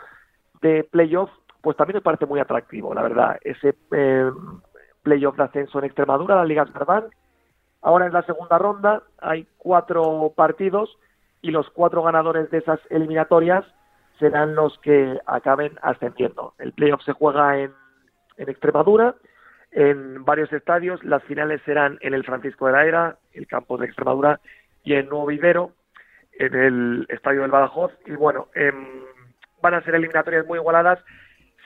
[0.60, 4.30] de playoff pues también me parece muy atractivo, la verdad, ese eh,
[5.02, 7.06] playoff de ascenso en Extremadura, la Liga Sperbank,
[7.80, 10.98] ahora en la segunda ronda hay cuatro partidos
[11.44, 13.66] y los cuatro ganadores de esas eliminatorias
[14.18, 16.54] serán los que acaben ascendiendo.
[16.58, 17.70] El playoff se juega en,
[18.38, 19.14] Extremadura,
[19.70, 21.04] en varios estadios.
[21.04, 24.40] Las finales serán en el Francisco de la Era, el campo de Extremadura,
[24.84, 25.72] y en Nuevo Vivero,
[26.32, 27.92] en el estadio del Badajoz.
[28.06, 28.72] Y bueno, eh,
[29.60, 30.98] van a ser eliminatorias muy igualadas.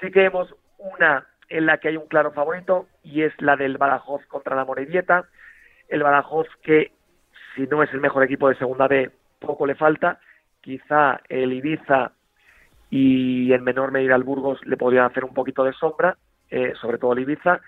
[0.01, 3.79] Sí que vemos una en la que hay un claro favorito, y es la del
[3.79, 5.29] Badajoz contra la Morevieta.
[5.89, 6.91] El Badajoz que,
[7.55, 10.21] si no es el mejor equipo de segunda B, poco le falta.
[10.61, 12.13] Quizá el Ibiza
[12.91, 16.17] y en menor medida el Burgos le podrían hacer un poquito de sombra,
[16.51, 17.61] eh, sobre todo el Ibiza,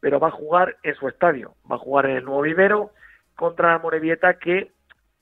[0.00, 2.90] pero va a jugar en su estadio, va a jugar en el Nuevo Vivero
[3.34, 4.72] contra la Morevieta que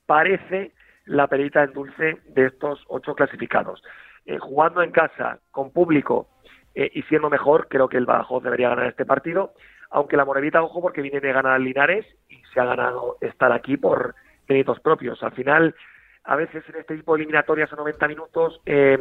[0.05, 0.73] parece
[1.05, 3.81] la perita en dulce de estos ocho clasificados.
[4.25, 6.27] Eh, jugando en casa, con público
[6.75, 9.53] eh, y siendo mejor, creo que el Badajoz debería ganar este partido,
[9.89, 13.77] aunque la Morevieta, ojo, porque viene de ganar Linares y se ha ganado estar aquí
[13.77, 14.15] por
[14.49, 15.23] méritos propios.
[15.23, 15.75] Al final,
[16.27, 18.99] a veces en este tipo de eliminatorias a 90 minutos eh,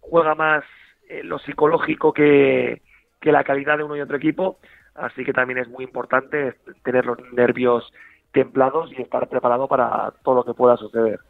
[0.00, 0.64] juega más
[1.08, 2.82] eh, lo psicológico que,
[3.20, 4.58] que la calidad de uno y otro equipo,
[4.94, 7.92] así que también es muy importante tener los nervios
[8.32, 11.20] templados y estar preparado para todo lo que pueda suceder.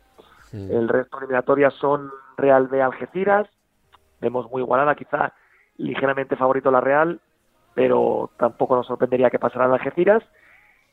[0.52, 3.48] El resto de eliminatorias son Real B Algeciras,
[4.20, 5.34] vemos muy igualada, quizá
[5.76, 7.20] ligeramente favorito la Real,
[7.74, 10.22] pero tampoco nos sorprendería que pasara en Algeciras.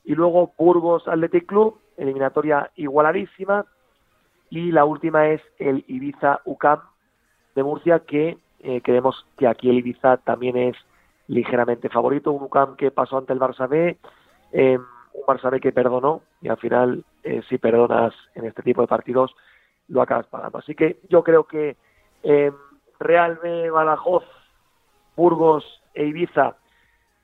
[0.03, 3.65] Y luego Burgos Athletic Club, eliminatoria igualadísima.
[4.51, 6.81] Y la última es el Ibiza UCAM
[7.55, 10.75] de Murcia, que eh, creemos que aquí el Ibiza también es
[11.27, 12.33] ligeramente favorito.
[12.33, 13.97] Un UCAM que pasó ante el Barça B,
[14.51, 18.81] eh, un Barça B que perdonó, y al final, eh, si perdonas en este tipo
[18.81, 19.33] de partidos,
[19.87, 20.57] lo acabas pagando.
[20.57, 21.77] Así que yo creo que
[22.23, 22.51] eh,
[22.99, 24.25] Real B, Badajoz,
[25.15, 26.57] Burgos e Ibiza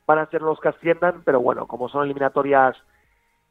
[0.05, 2.77] van a ser los que asciendan, pero bueno, como son eliminatorias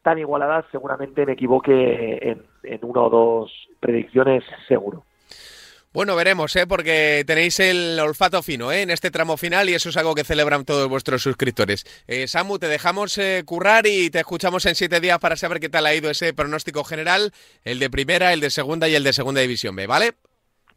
[0.03, 5.03] tan igualadas, seguramente me equivoque en, en una o dos predicciones, seguro.
[5.93, 6.67] Bueno, veremos, ¿eh?
[6.67, 8.83] porque tenéis el olfato fino ¿eh?
[8.83, 11.85] en este tramo final y eso es algo que celebran todos vuestros suscriptores.
[12.07, 15.69] Eh, Samu, te dejamos eh, currar y te escuchamos en siete días para saber qué
[15.69, 17.31] tal ha ido ese pronóstico general,
[17.63, 20.13] el de primera, el de segunda y el de segunda división B, ¿vale?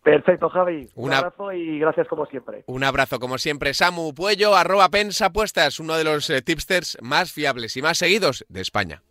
[0.03, 0.89] Perfecto, Javi.
[0.95, 2.65] Un Una- abrazo y gracias como siempre.
[2.67, 7.77] Un abrazo, como siempre, Samu Puello, arroba pensapuestas, uno de los eh, tipsters más fiables
[7.77, 9.03] y más seguidos de España.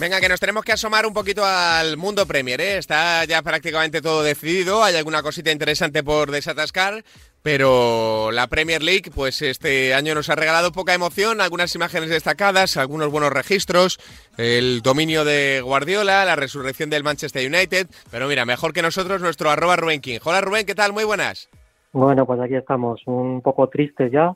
[0.00, 2.78] Venga, que nos tenemos que asomar un poquito al mundo Premier, ¿eh?
[2.78, 7.02] Está ya prácticamente todo decidido, hay alguna cosita interesante por desatascar,
[7.42, 12.76] pero la Premier League, pues este año nos ha regalado poca emoción, algunas imágenes destacadas,
[12.76, 13.98] algunos buenos registros,
[14.36, 19.50] el dominio de Guardiola, la resurrección del Manchester United, pero mira, mejor que nosotros nuestro
[19.50, 20.20] arroba Rubén King.
[20.22, 20.92] Hola Rubén, ¿qué tal?
[20.92, 21.48] Muy buenas.
[21.90, 24.32] Bueno, pues aquí estamos, un poco tristes ya.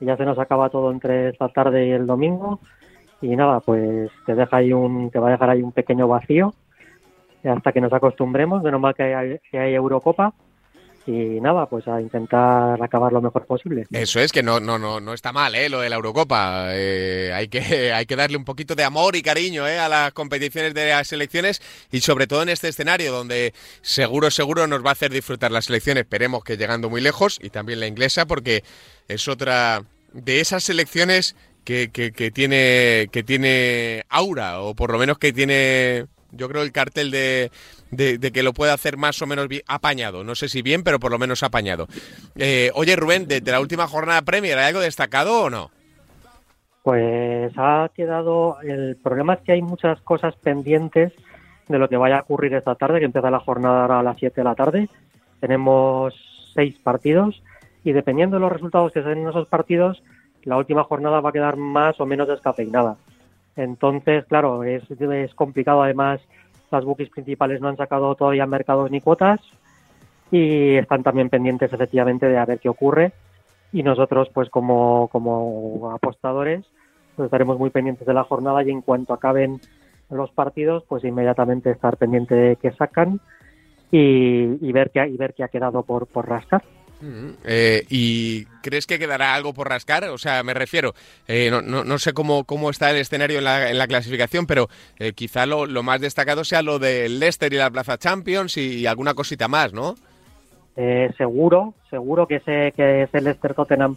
[0.00, 2.60] Ya se nos acaba todo entre esta tarde y el domingo.
[3.20, 6.54] Y nada, pues te deja ahí un, te va a dejar ahí un pequeño vacío
[7.44, 8.62] hasta que nos acostumbremos.
[8.62, 10.34] Menos mal que hay, que hay Eurocopa.
[11.06, 13.86] Y nada, pues a intentar acabar lo mejor posible.
[13.92, 15.70] Eso es, que no, no, no, no está mal, ¿eh?
[15.70, 16.66] Lo de la Eurocopa.
[16.72, 19.78] Eh, hay, que, hay que darle un poquito de amor y cariño ¿eh?
[19.78, 24.66] a las competiciones de las selecciones y sobre todo en este escenario donde seguro, seguro
[24.66, 25.96] nos va a hacer disfrutar la selección.
[25.96, 28.62] Esperemos que llegando muy lejos y también la inglesa porque
[29.08, 31.36] es otra de esas selecciones
[31.68, 36.62] que, que, que tiene, que tiene aura o por lo menos que tiene, yo creo,
[36.62, 37.50] el cartel de,
[37.90, 40.24] de, que lo puede hacer más o menos apañado.
[40.24, 41.86] No sé si bien, pero por lo menos apañado.
[42.36, 45.70] Eh, oye, Rubén, de, la última jornada Premier, ¿hay algo destacado o no?
[46.84, 48.56] Pues ha quedado.
[48.62, 51.12] El problema es que hay muchas cosas pendientes
[51.68, 54.40] de lo que vaya a ocurrir esta tarde, que empieza la jornada a las 7
[54.40, 54.88] de la tarde.
[55.38, 56.14] Tenemos
[56.54, 57.42] seis partidos
[57.84, 60.02] y dependiendo de los resultados que se den en esos partidos,
[60.48, 62.96] la última jornada va a quedar más o menos descafeinada.
[63.54, 64.82] Entonces, claro, es,
[65.34, 65.82] complicado.
[65.82, 66.20] Además,
[66.70, 69.40] las bookies principales no han sacado todavía mercados ni cuotas
[70.30, 73.12] y están también pendientes efectivamente de a ver qué ocurre
[73.72, 76.66] y nosotros pues como, como apostadores
[77.16, 79.58] pues estaremos muy pendientes de la jornada y en cuanto acaben
[80.10, 83.20] los partidos pues inmediatamente estar pendiente de qué sacan
[83.90, 86.62] y, y ver qué y ver qué ha quedado por rascar.
[87.44, 90.04] Eh, ¿Y crees que quedará algo por rascar?
[90.04, 90.94] O sea, me refiero,
[91.28, 94.68] eh, no, no, sé cómo, cómo está el escenario en la, en la clasificación, pero
[94.98, 99.14] eh, quizá lo, más destacado sea lo del Leicester y la Plaza Champions y, alguna
[99.14, 99.94] cosita más, ¿no?
[100.76, 103.96] Eh, seguro, seguro que ese, que ese Leicester Tottenham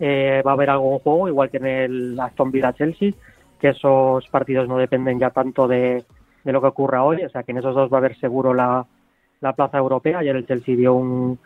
[0.00, 3.12] va a haber algo en juego, igual que en el Aston Villa Chelsea,
[3.60, 6.04] que esos partidos no dependen ya tanto de,
[6.42, 8.54] de lo que ocurra hoy, o sea que en esos dos va a haber seguro
[8.54, 8.86] la,
[9.40, 10.18] la plaza europea.
[10.18, 11.38] Ayer el Chelsea dio un,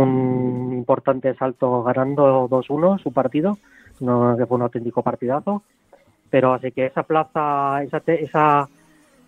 [0.00, 3.58] un importante salto ganando 2-1 su partido,
[4.00, 5.62] no, que fue un auténtico partidazo.
[6.30, 8.68] Pero así que esa plaza, esa, esa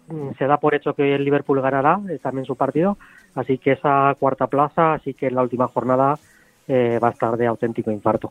[0.08, 2.96] mm, se da por hecho que el Liverpool ganará eh, también su partido,
[3.34, 6.18] así que esa cuarta plaza, así que en la última jornada
[6.66, 8.30] eh, va a estar de auténtico infarto.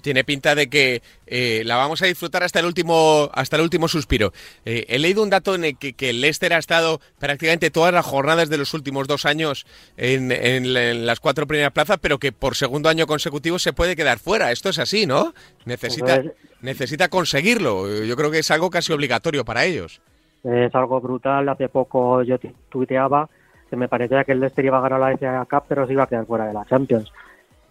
[0.00, 3.88] Tiene pinta de que eh, la vamos a disfrutar hasta el último, hasta el último
[3.88, 4.32] suspiro.
[4.64, 7.92] Eh, he leído un dato en el que, que el Leicester ha estado prácticamente todas
[7.92, 11.98] las jornadas de los últimos dos años en, en la- en las cuatro primeras plazas,
[12.00, 14.52] pero que por segundo año consecutivo se puede quedar fuera.
[14.52, 15.34] Esto es así, ¿no?
[15.64, 16.22] Necesita,
[16.60, 18.04] necesita conseguirlo.
[18.04, 20.00] Yo creo que es algo casi obligatorio para ellos.
[20.44, 21.48] Es algo brutal.
[21.48, 23.28] Hace poco yo tu- tuiteaba
[23.68, 26.04] que me parecía que el Leicester iba a ganar la FA Cup, pero se iba
[26.04, 27.10] a quedar fuera de la Champions.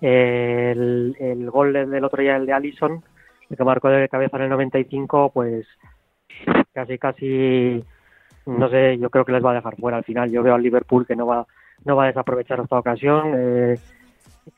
[0.05, 3.01] El, el gol del otro día, el de Allison,
[3.49, 5.65] el que marcó de cabeza en el 95, pues
[6.73, 7.83] casi casi
[8.45, 10.29] no sé, yo creo que les va a dejar fuera al final.
[10.29, 11.45] Yo veo al Liverpool que no va,
[11.85, 13.31] no va a desaprovechar esta ocasión.
[13.35, 13.77] Eh,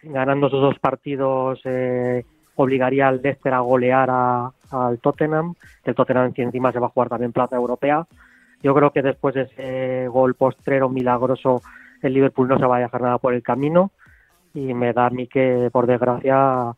[0.01, 5.53] ganando sus dos partidos eh, obligaría al Leicester a golear a- al Tottenham.
[5.84, 8.08] El Tottenham que encima se va a jugar también plaza europea.
[8.63, 11.62] Yo creo que después de ese gol postrero milagroso,
[12.01, 13.91] el Liverpool no se va a dejar nada por el camino.
[14.56, 16.74] Y me da a mí que, por desgracia,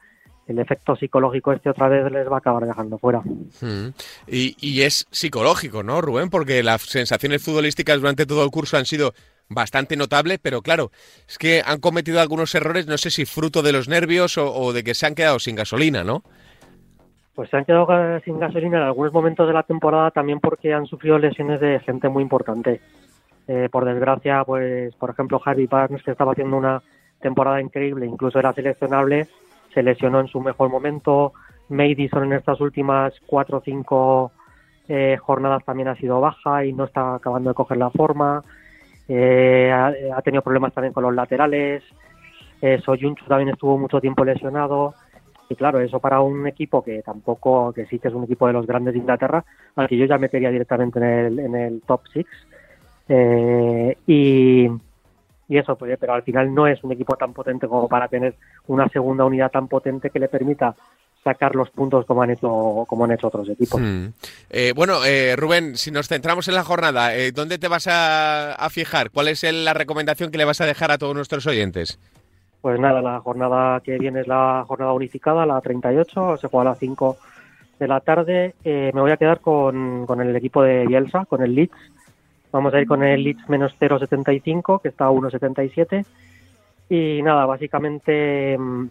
[0.47, 3.19] el efecto psicológico este otra vez les va a acabar dejando fuera.
[3.19, 3.93] Mm.
[4.27, 6.29] Y, y es psicológico, ¿no, Rubén?
[6.29, 9.13] Porque las sensaciones futbolísticas durante todo el curso han sido
[9.49, 10.91] bastante notables, pero claro,
[11.27, 14.73] es que han cometido algunos errores, no sé si fruto de los nervios o, o
[14.73, 16.23] de que se han quedado sin gasolina, ¿no?
[17.33, 20.73] Pues se han quedado ga- sin gasolina en algunos momentos de la temporada también porque
[20.73, 22.81] han sufrido lesiones de gente muy importante.
[23.47, 26.81] Eh, por desgracia, pues por ejemplo Harvey Barnes, que estaba haciendo una
[27.21, 29.27] temporada increíble, incluso era seleccionable,
[29.73, 31.33] se lesionó en su mejor momento.
[31.69, 34.31] Madison en estas últimas cuatro o cinco
[34.87, 38.43] eh, jornadas también ha sido baja y no está acabando de coger la forma.
[39.07, 41.83] Eh, ha, tenido problemas también con los laterales.
[42.61, 42.81] Eh,
[43.27, 44.93] también estuvo mucho tiempo lesionado.
[45.49, 48.53] Y claro, eso para un equipo que tampoco, que sí que es un equipo de
[48.53, 52.01] los grandes de Inglaterra, al que yo ya metería directamente en el, en el top
[52.11, 52.29] six.
[53.07, 54.67] Eh, y,
[55.49, 58.35] y eso, pues, pero al final no es un equipo tan potente como para tener
[58.67, 60.75] una segunda unidad tan potente que le permita
[61.23, 63.81] sacar los puntos como han hecho, como han hecho otros equipos.
[63.81, 64.05] Mm.
[64.49, 68.53] Eh, bueno, eh, Rubén, si nos centramos en la jornada, eh, ¿dónde te vas a,
[68.53, 69.09] a fijar?
[69.11, 71.99] ¿Cuál es el- la recomendación que le vas a dejar a todos nuestros oyentes?
[72.61, 76.71] Pues nada, la jornada que viene es la jornada unificada, la 38, se juega a
[76.71, 77.17] las 5
[77.79, 78.55] de la tarde.
[78.63, 81.75] Eh, me voy a quedar con, con el equipo de Bielsa, con el Leeds.
[82.51, 86.05] Vamos a ir con el Leeds menos 0,75, que está a 1,77.
[86.89, 88.87] Y nada, básicamente mm,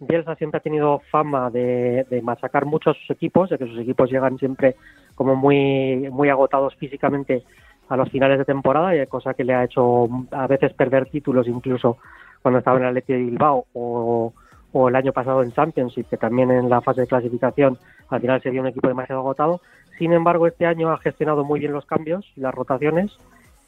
[0.00, 4.38] Bielsa siempre ha tenido fama de, de machacar muchos equipos, de que sus equipos llegan
[4.38, 4.76] siempre
[5.14, 7.42] como muy, muy agotados físicamente
[7.88, 11.10] a los finales de temporada, y cosa que le ha hecho mm, a veces perder
[11.10, 11.98] títulos incluso
[12.40, 14.32] cuando estaba en el Athletic de Bilbao o,
[14.72, 17.76] o el año pasado en Championship, que también en la fase de clasificación
[18.08, 19.60] al final se vio un equipo demasiado agotado.
[20.00, 23.12] Sin embargo, este año ha gestionado muy bien los cambios y las rotaciones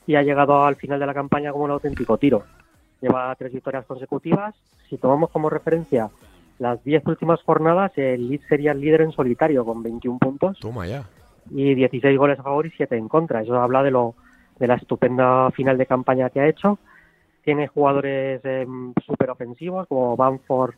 [0.06, 2.44] y ha llegado al final de la campaña como un auténtico tiro.
[3.02, 4.54] Lleva tres victorias consecutivas.
[4.88, 6.08] Si tomamos como referencia
[6.58, 10.86] las diez últimas jornadas, el Leeds sería el líder en solitario con 21 puntos Toma
[10.86, 11.04] ya.
[11.50, 13.42] y 16 goles a favor y 7 en contra.
[13.42, 14.14] Eso habla de lo
[14.58, 16.78] de la estupenda final de campaña que ha hecho.
[17.44, 18.40] Tiene jugadores
[19.04, 20.76] súper ofensivos como Banford,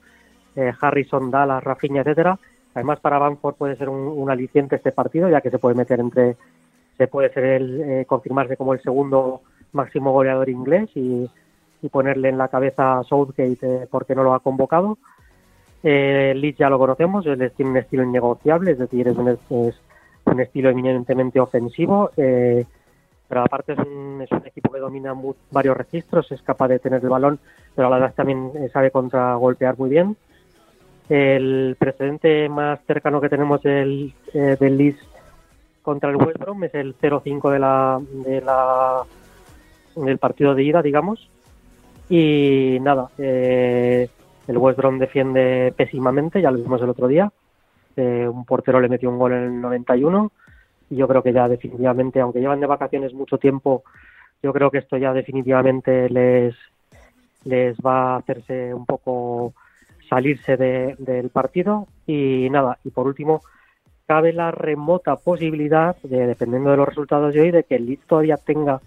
[0.56, 2.40] eh, Harrison, Dallas, Rafinha, etcétera.
[2.74, 6.36] Además, para Banford puede ser un, aliciente este partido, ya que se puede meter entre,
[6.98, 11.30] se puede ser el, eh, confirmarse como el segundo máximo goleador inglés y,
[11.92, 14.96] ponerle en la cabeza a Southgate eh, porque no lo ha convocado.
[15.82, 19.74] Eh, Leeds ya lo conocemos, él tiene un estilo innegociable, es decir, es un, es
[20.24, 22.64] un estilo eminentemente ofensivo, eh,
[23.28, 25.14] pero aparte es un, es un equipo que domina
[25.50, 27.38] varios registros, es capaz de tener el balón,
[27.74, 30.16] pero a la vez también eh, sabe contragolpear muy bien.
[31.08, 35.06] El precedente más cercano que tenemos del, eh, del Leeds
[35.82, 39.02] contra el West Brom es el 0-5 de la, de la,
[39.96, 41.28] del partido de ida, digamos.
[42.08, 44.08] Y nada, eh,
[44.48, 47.30] el West Brom defiende pésimamente, ya lo vimos el otro día.
[47.96, 50.32] Eh, un portero le metió un gol en el 91
[50.90, 53.84] y yo creo que ya definitivamente, aunque llevan de vacaciones mucho tiempo,
[54.42, 56.54] yo creo que esto ya definitivamente les,
[57.44, 59.54] les va a hacerse un poco
[60.14, 63.42] salirse de- del partido y nada, y por último,
[64.06, 68.06] cabe la remota posibilidad, de, dependiendo de los resultados de hoy, de que el Leeds
[68.06, 68.80] todavía tenga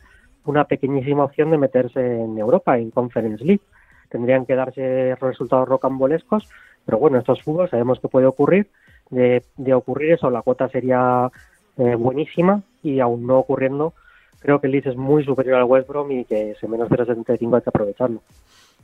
[0.45, 3.63] una pequeñísima opción de meterse en Europa, en Conference League.
[4.09, 6.47] Tendrían que darse resultados rocambolescos,
[6.85, 8.67] pero bueno, esto es fútbol, sabemos que puede ocurrir.
[9.09, 11.29] De, de ocurrir eso, la cuota sería
[11.77, 13.93] eh, buenísima y aún no ocurriendo,
[14.39, 17.55] creo que el Leeds es muy superior al West Brom y que ese menos 0,75
[17.55, 18.21] hay que aprovecharlo.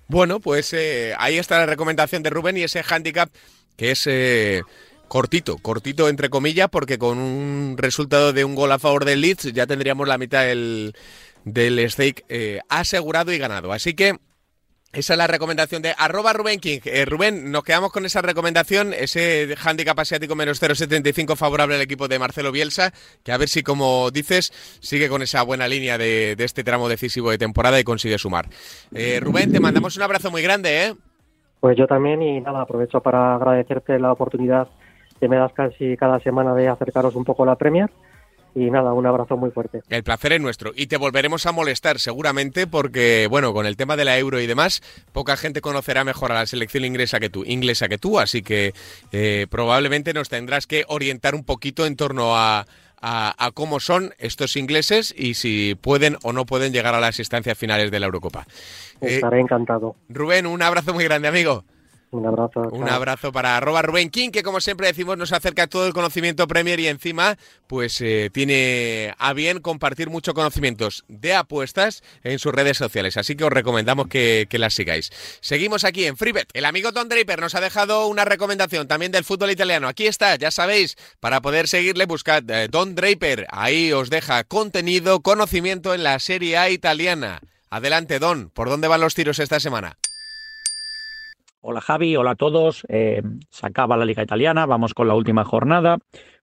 [0.08, 3.30] Bueno, pues eh, ahí está la recomendación de Rubén y ese handicap
[3.78, 4.62] que es eh,
[5.08, 9.54] cortito, cortito entre comillas, porque con un resultado de un gol a favor del Leeds
[9.54, 10.96] ya tendríamos la mitad del,
[11.46, 13.72] del stake eh, asegurado y ganado.
[13.72, 14.18] Así que
[14.94, 16.80] esa es la recomendación de arroba Rubén King.
[16.86, 22.08] Eh, Rubén, nos quedamos con esa recomendación, ese handicap asiático menos 0,75 favorable al equipo
[22.08, 26.36] de Marcelo Bielsa, que a ver si, como dices, sigue con esa buena línea de,
[26.38, 28.46] este tramo decisivo de temporada y consigue sumar.
[28.94, 30.94] Eh, Rubén, te mandamos un abrazo muy grande, ¿eh?
[31.60, 34.68] Pues yo también y nada, aprovecho para agradecerte la oportunidad
[35.20, 37.90] que me das casi cada semana de acercaros un poco a la Premier
[38.56, 39.82] y nada, un abrazo muy fuerte.
[39.90, 43.96] El placer es nuestro y te volveremos a molestar seguramente porque, bueno, con el tema
[43.96, 44.82] de la euro y demás,
[45.12, 48.74] poca gente conocerá mejor a la selección inglesa que tú, inglesa que tú, así que
[49.12, 52.66] eh, probablemente nos tendrás que orientar un poquito en torno a,
[53.02, 57.20] a, a cómo son estos ingleses y si pueden o no pueden llegar a las
[57.20, 58.46] instancias finales de la Eurocopa.
[59.02, 59.96] Eh, Estaré encantado.
[60.10, 61.66] Rubén, un abrazo muy grande, amigo.
[62.14, 62.62] Un abrazo.
[62.72, 62.96] Un chao.
[62.96, 66.80] abrazo para arroba Rubén King, que como siempre decimos nos acerca todo el conocimiento Premier
[66.80, 72.78] y encima pues eh, tiene a bien compartir muchos conocimientos de apuestas en sus redes
[72.78, 73.18] sociales.
[73.18, 75.10] Así que os recomendamos que, que las sigáis.
[75.42, 76.50] Seguimos aquí en FreeBet.
[76.54, 79.88] El amigo Don Draper nos ha dejado una recomendación también del fútbol italiano.
[79.88, 83.48] Aquí está, ya sabéis, para poder seguirle buscad eh, Don Draper.
[83.50, 87.42] Ahí os deja contenido, conocimiento en la Serie A italiana.
[87.72, 88.52] Adelante, Don.
[88.52, 89.98] ¿Por dónde van los tiros esta semana?
[91.66, 92.86] Hola Javi, hola a todos.
[92.90, 95.98] Eh, se acaba la Liga Italiana, vamos con la última jornada,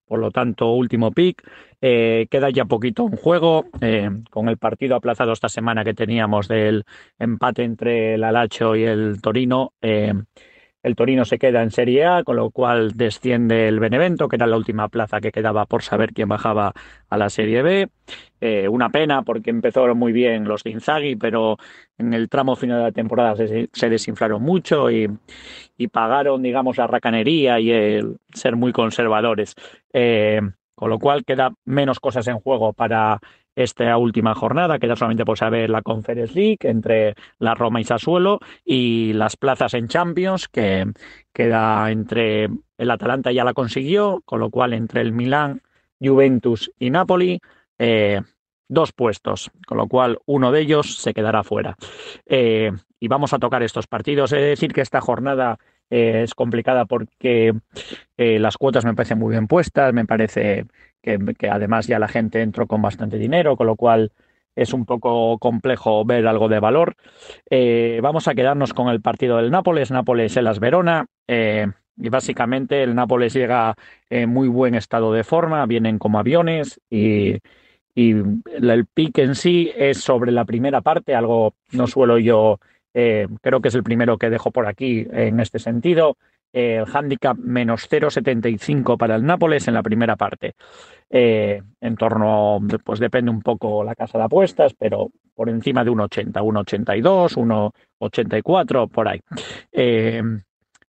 [0.06, 1.46] por lo tanto, último pick.
[1.82, 6.48] Eh, queda ya poquito en juego, eh, con el partido aplazado esta semana que teníamos
[6.48, 6.84] del
[7.18, 9.74] empate entre el Alacho y el Torino.
[10.82, 14.46] El Torino se queda en Serie A, con lo cual desciende el Benevento, que era
[14.46, 16.72] la última plaza que quedaba por saber quién bajaba
[17.08, 17.88] a la Serie B.
[18.40, 21.58] Eh, una pena porque empezaron muy bien los de pero
[21.98, 25.10] en el tramo final de la temporada se, desinflaron mucho y,
[25.76, 29.54] y pagaron, digamos, la racanería y el ser muy conservadores.
[29.92, 30.40] Eh,
[30.74, 33.20] con lo cual queda menos cosas en juego para
[33.62, 38.40] esta última jornada, queda solamente por saber la Conference League entre la Roma y Sassuolo
[38.64, 40.86] y las plazas en Champions, que
[41.32, 42.48] queda entre
[42.78, 45.62] el Atalanta ya la consiguió, con lo cual entre el Milán,
[46.00, 47.40] Juventus y Napoli,
[47.78, 48.22] eh,
[48.68, 51.76] dos puestos, con lo cual uno de ellos se quedará fuera.
[52.26, 54.32] Eh, y vamos a tocar estos partidos.
[54.32, 55.58] He de decir que esta jornada
[55.90, 57.52] eh, es complicada porque
[58.16, 60.66] las cuotas me parecen muy bien puestas, me parece
[61.02, 61.18] que,
[61.50, 64.12] además ya la gente entró con bastante dinero, con lo cual
[64.56, 66.96] es un poco complejo ver algo de valor.
[67.48, 71.06] Eh, vamos a quedarnos con el partido del Nápoles, Nápoles-Elas Verona.
[71.28, 71.66] eh,
[72.02, 73.74] y básicamente el Nápoles llega
[74.08, 77.36] en muy buen estado de forma, vienen como aviones y,
[77.94, 82.58] el pick en sí es sobre la primera parte, algo no suelo yo,
[82.94, 86.16] eh, creo que es el primero que dejo por aquí en este sentido.
[86.52, 90.54] El handicap menos 0,75 para el Nápoles en la primera parte.
[91.08, 95.90] Eh, en torno, pues depende un poco la casa de apuestas, pero por encima de
[95.90, 97.36] 1,80, 1,82,
[98.00, 99.20] 1,84, por ahí.
[99.72, 100.22] Eh,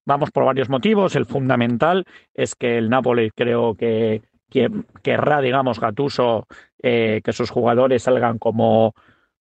[0.05, 1.16] vamos por varios motivos.
[1.16, 4.70] El fundamental es que el Nápoles creo que, que
[5.01, 6.47] querrá, digamos, Gatuso,
[6.84, 8.93] eh, que sus jugadores salgan como,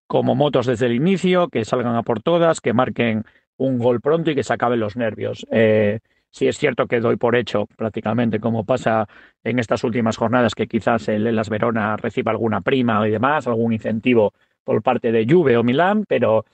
[0.07, 3.25] como motos desde el inicio, que salgan a por todas, que marquen
[3.61, 5.45] un gol pronto y que se acaben los nervios.
[5.51, 5.99] Eh,
[6.31, 9.07] sí es cierto que doy por hecho prácticamente, como pasa
[9.43, 13.73] en estas últimas jornadas, que quizás el Elas Verona reciba alguna prima y demás, algún
[13.73, 14.33] incentivo
[14.63, 16.45] por parte de Juve o Milán, pero,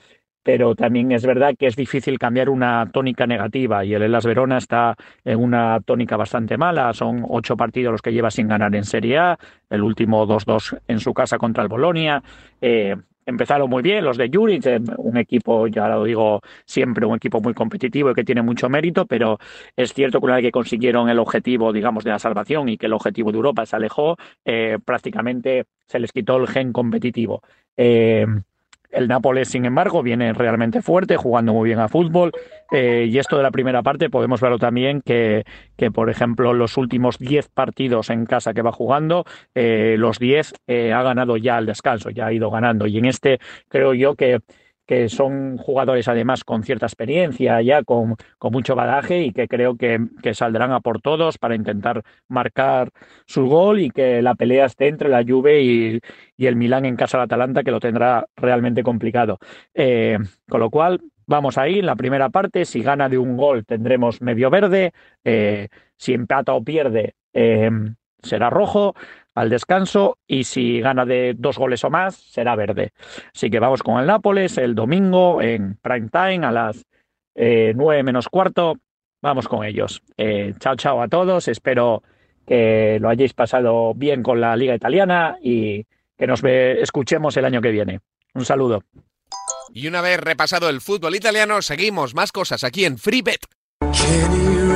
[0.43, 4.57] pero también es verdad que es difícil cambiar una tónica negativa y el Elas Verona
[4.57, 6.93] está en una tónica bastante mala.
[6.93, 9.39] Son ocho partidos los que lleva sin ganar en Serie A,
[9.69, 12.21] el último 2-2 en su casa contra el Bolonia.
[12.59, 12.95] Eh,
[13.27, 17.41] empezaron muy bien los de Juric, eh, un equipo, ya lo digo siempre, un equipo
[17.41, 19.37] muy competitivo y que tiene mucho mérito, pero
[19.75, 22.87] es cierto que una vez que consiguieron el objetivo, digamos, de la salvación y que
[22.87, 24.15] el objetivo de Europa se alejó,
[24.45, 27.41] eh, prácticamente se les quitó el gen competitivo.
[27.75, 28.25] Eh,
[28.91, 32.31] el Nápoles, sin embargo, viene realmente fuerte, jugando muy bien a fútbol.
[32.71, 35.45] eh, y esto de la primera parte podemos verlo también que,
[35.77, 39.25] que por ejemplo, los últimos 10 partidos en casa que va jugando,
[39.55, 42.87] eh, los 10 eh, ha ganado ya al descanso, ya ha ido ganando.
[42.87, 44.39] Y en este creo yo que,
[44.87, 49.75] que son jugadores además con cierta experiencia, ya con, con mucho badaje y que creo
[49.75, 52.89] que, que saldrán a por todos para intentar marcar
[53.25, 55.99] su gol y que la pelea esté entre la Juve y,
[56.37, 59.39] y el Milán en casa del Atalanta, que lo tendrá realmente complicado.
[59.73, 60.17] Eh,
[60.49, 64.21] con lo cual, vamos ahí, en la primera parte, si gana de un gol tendremos
[64.21, 65.67] medio verde, eh,
[65.97, 67.69] si empata o pierde eh,
[68.23, 68.95] será rojo
[69.37, 72.91] al descanso y si gana de dos goles o más será verde.
[73.33, 76.85] Así que vamos con el Nápoles el domingo en prime time a las
[77.35, 78.77] eh, 9 menos cuarto.
[79.21, 80.01] Vamos con ellos.
[80.17, 81.47] Eh, chao, chao a todos.
[81.47, 82.01] Espero
[82.45, 85.85] que lo hayáis pasado bien con la Liga Italiana y
[86.17, 87.99] que nos ve- escuchemos el año que viene.
[88.33, 88.83] Un saludo.
[89.73, 93.41] Y una vez repasado el fútbol italiano, seguimos más cosas aquí en FreeBet.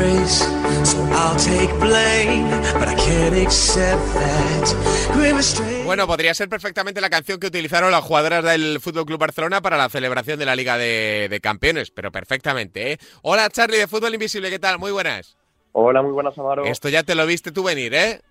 [0.01, 0.39] Can't erase,
[0.83, 2.49] so I'll take blame,
[2.79, 5.13] but I can't accept that.
[5.13, 5.85] Grim restraint.
[5.85, 9.77] Bueno, podría ser perfectamente la canción que utilizaron las jugadoras del Fútbol Club Barcelona para
[9.77, 12.97] la celebración de la Liga de, de Campeones, pero perfectamente, ¿eh?
[13.21, 14.79] Hola, Charlie de Fútbol Invisible, ¿qué tal?
[14.79, 15.37] Muy buenas.
[15.73, 16.65] Hola, muy buenas, Amaro.
[16.65, 18.21] Esto ya te lo viste tú venir, ¿eh?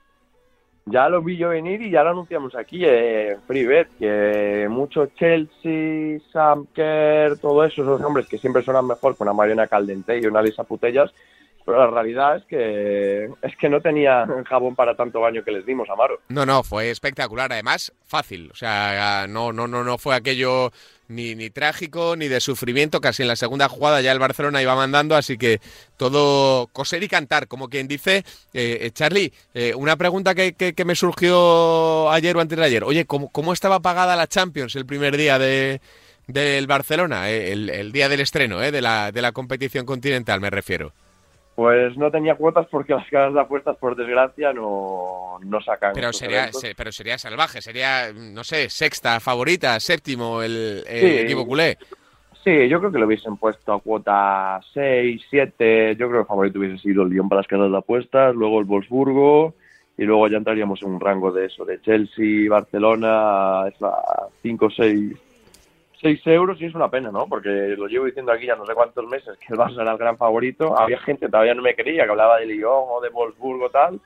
[0.86, 6.18] Ya lo vi yo venir y ya lo anunciamos aquí en FreeBet, que mucho Chelsea,
[6.32, 10.26] Sam Kerr, todo eso, esos nombres que siempre suenan mejor que una Mariana Caldente y
[10.26, 11.12] una Lisa Putellas,
[11.66, 15.64] Pero la realidad es que es que no tenía jabón para tanto baño que les
[15.66, 16.20] dimos, Amaro.
[16.28, 17.52] No, no, fue espectacular.
[17.52, 18.50] Además, fácil.
[18.52, 20.72] O sea, no, no, no, no fue aquello
[21.08, 23.00] ni, ni trágico ni de sufrimiento.
[23.00, 25.60] Casi en la segunda jugada ya el Barcelona iba mandando, así que
[25.96, 28.24] todo coser y cantar, como quien dice.
[28.54, 32.64] Eh, eh, Charlie, eh, una pregunta que, que- que me surgió ayer o antes de
[32.64, 32.84] ayer.
[32.84, 35.80] Oye, ¿cómo, cómo estaba pagada la Champions el primer día de,
[36.26, 37.30] del Barcelona?
[37.30, 40.92] Eh, el, el día del estreno, eh, de, la, de la competición continental, me refiero.
[41.60, 45.92] Pues no tenía cuotas porque las casas de apuestas, por desgracia, no, no sacan.
[45.92, 51.18] Pero sería, se- pero sería salvaje, sería, no sé, sexta, favorita, séptimo el, el Sí.
[51.18, 51.76] equipo culé.
[52.42, 55.96] Sí, yo creo que lo hubiesen puesto a cuota 6, 7.
[55.96, 58.58] Yo creo que el favorito hubiese sido el Lyon para las casas de apuestas, luego
[58.60, 59.52] el Wolfsburgo
[59.98, 63.92] y luego ya entraríamos en un rango de eso, de Chelsea, Barcelona, es la
[64.40, 65.12] 5, 6,
[66.00, 67.26] 6 euros y es una pena, ¿no?
[67.26, 69.98] Porque lo llevo diciendo aquí ya no sé cuántos meses que el Barça era el
[69.98, 70.78] gran favorito.
[70.78, 74.00] Había gente que todavía no me quería, que hablaba de Lyon o de Wolfsburgo tal.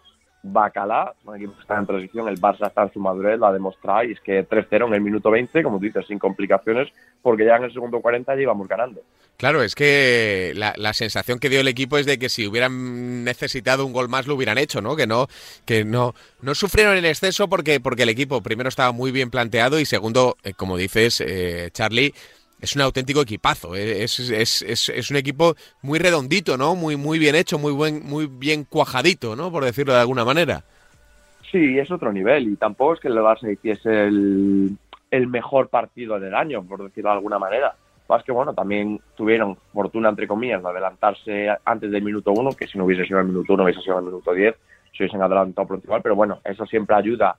[0.46, 4.12] Bacalá, un equipo que está en transición, el Barça está en su madurez, demostrado y
[4.12, 6.92] es que 3-0 en el minuto 20, como tú dices, sin complicaciones,
[7.22, 9.00] porque ya en el segundo 40 ya íbamos ganando.
[9.38, 13.24] Claro, es que la, la sensación que dio el equipo es de que si hubieran
[13.24, 14.96] necesitado un gol más lo hubieran hecho, ¿no?
[14.96, 15.28] Que no,
[15.64, 19.80] que no, no sufrieron el exceso porque, porque el equipo primero estaba muy bien planteado
[19.80, 22.12] y segundo, eh, como dices, eh, Charlie,
[22.64, 23.76] es un auténtico equipazo.
[23.76, 26.74] eh, Es, es, es, es un equipo muy redondito, ¿no?
[26.74, 29.50] Muy, muy bien hecho, muy buen, muy bien cuajadito, ¿no?
[29.52, 30.64] Por decirlo de alguna manera.
[31.50, 34.76] Sí, es otro nivel y tampoco es que el Barça hiciese el,
[35.10, 37.76] el mejor partido del año, por decirlo de alguna manera.
[38.08, 42.66] Más que bueno, también tuvieron fortuna, entre comillas, de adelantarse antes del minuto uno, que
[42.66, 44.54] si no hubiese sido el minuto uno, hubiese sido el minuto diez,
[44.92, 47.36] se hubiesen adelantado por igual, pero bueno, eso siempre ayuda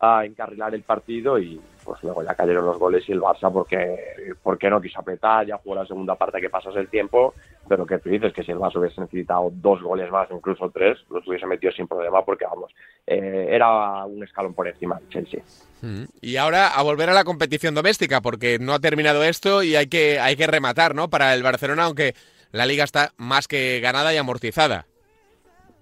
[0.00, 4.34] a encarrilar el partido y pues luego ya cayeron los goles y el Barça porque,
[4.42, 7.34] porque no quiso apretar, ya jugó la segunda parte que pasase el tiempo,
[7.66, 10.98] pero que tú dices que si el Barça hubiese necesitado dos goles más, incluso tres,
[11.10, 12.72] los hubiese metido sin problema porque vamos,
[13.06, 15.42] eh, era un escalón por encima del Chelsea.
[15.82, 16.04] Mm.
[16.20, 19.86] Y ahora a volver a la competición doméstica, porque no ha terminado esto y hay
[19.86, 21.08] que, hay que rematar, ¿no?
[21.08, 22.14] Para el Barcelona, aunque
[22.52, 24.86] la liga está más que ganada y amortizada.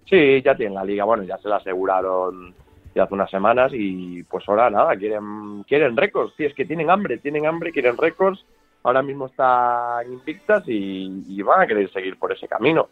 [0.09, 2.55] Sí, ya tienen la liga, bueno, ya se la aseguraron
[2.97, 6.91] ya hace unas semanas y pues ahora nada, quieren quieren récords, sí, es que tienen
[6.91, 8.43] hambre, tienen hambre, quieren récords,
[8.83, 12.89] ahora mismo están invictas y, y van a querer seguir por ese camino.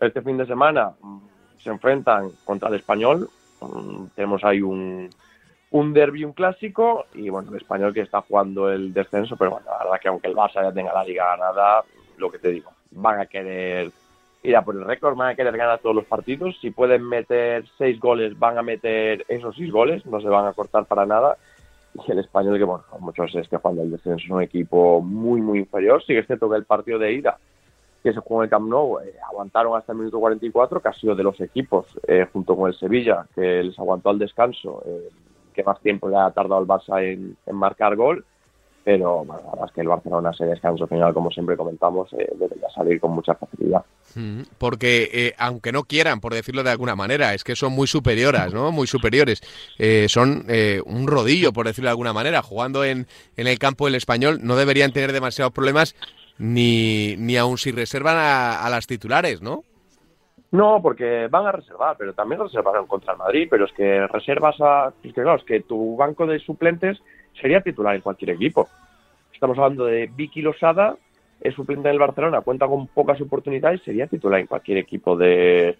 [0.00, 1.18] Este fin de semana mm,
[1.58, 3.28] se enfrentan contra el español,
[3.60, 5.10] mm, tenemos ahí un,
[5.72, 9.66] un derby, un clásico y bueno, el español que está jugando el descenso, pero bueno,
[9.68, 11.82] la verdad que aunque el Barça ya tenga la liga ganada,
[12.16, 13.90] lo que te digo, van a querer
[14.42, 16.56] ir a por el récord, van a querer ganar todos los partidos.
[16.60, 20.52] Si pueden meter seis goles, van a meter esos seis goles, no se van a
[20.52, 21.36] cortar para nada.
[21.94, 25.40] Y el español, que bueno, muchos es que jugando el descenso es un equipo muy,
[25.40, 26.02] muy inferior.
[26.02, 27.38] Sí que es cierto que el partido de ida
[28.02, 30.92] que se jugó en el Camp Nou eh, aguantaron hasta el minuto 44, que ha
[30.92, 35.08] sido de los equipos, eh, junto con el Sevilla, que les aguantó al descanso, eh,
[35.52, 38.24] que más tiempo le ha tardado el Barça en marcar gol.
[38.88, 42.26] Pero bueno, la verdad es que el Barcelona ese descanso final, como siempre comentamos, eh,
[42.36, 43.84] debería salir con mucha facilidad.
[44.14, 47.86] Mm, Porque eh, aunque no quieran, por decirlo de alguna manera, es que son muy
[47.86, 48.72] superioras, ¿no?
[48.72, 49.42] Muy superiores.
[49.78, 50.46] Eh, son
[50.86, 52.40] un rodillo, por decirlo de alguna manera.
[52.40, 55.94] Jugando en, en el campo del español no deberían tener demasiados problemas
[56.38, 59.64] ni, ni aun si reservan a, a las titulares, ¿no?
[60.50, 64.56] No, porque van a reservar, pero también reservaron contra el Madrid, pero es que reservas
[64.62, 64.94] a...
[65.02, 66.98] Es que claro, es que tu banco de suplentes
[67.40, 68.68] sería titular en cualquier equipo.
[69.32, 70.96] Estamos hablando de Vicky Losada,
[71.40, 75.76] es suplente en el Barcelona, cuenta con pocas oportunidades, sería titular en cualquier equipo de,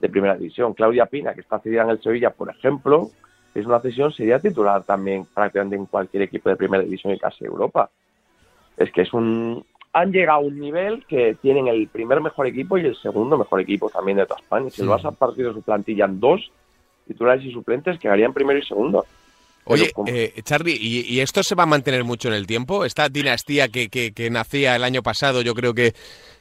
[0.00, 0.74] de primera división.
[0.74, 3.10] Claudia Pina, que está cedida en el Sevilla, por ejemplo,
[3.54, 7.44] es una cesión, sería titular también prácticamente en cualquier equipo de primera división y casi
[7.44, 7.90] Europa.
[8.76, 9.64] Es que es un...
[9.92, 13.60] Han llegado a un nivel que tienen el primer mejor equipo y el segundo mejor
[13.60, 14.70] equipo también de toda España.
[14.70, 14.92] Si el Sí.
[14.94, 16.52] Barça ha partido su plantilla en dos,
[17.08, 19.04] titulares y suplentes quedarían primero y segundo.
[19.64, 22.84] Oye, eh, Charlie, ¿y, y esto se va a mantener mucho en el tiempo?
[22.84, 25.94] Esta dinastía que, que, que nacía el año pasado, yo creo que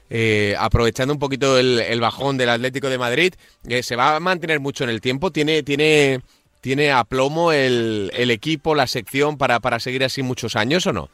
[0.10, 3.34] eh, aprovechando un poquito el, el bajón del Atlético de Madrid,
[3.68, 5.32] eh, ¿se va a mantener mucho en el tiempo?
[5.32, 6.22] ¿Tiene, tiene,
[6.62, 11.10] tiene aplomo el, el equipo, la sección para, para seguir así muchos años o no?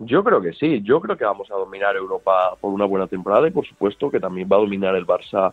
[0.00, 3.46] Yo creo que sí, yo creo que vamos a dominar Europa por una buena temporada
[3.46, 5.52] y por supuesto que también va a dominar el Barça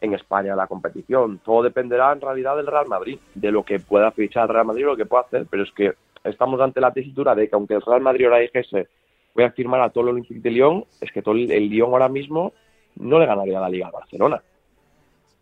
[0.00, 1.40] en España la competición.
[1.44, 4.84] Todo dependerá en realidad del Real Madrid, de lo que pueda fichar el Real Madrid
[4.84, 5.92] lo que pueda hacer, pero es que
[6.24, 8.88] estamos ante la tesitura de que aunque el Real Madrid ahora dijese
[9.34, 12.08] voy a firmar a todo el Olympique de Lyon, es que todo el, Lyon ahora
[12.08, 12.52] mismo
[12.96, 14.42] no le ganaría la Liga al Barcelona.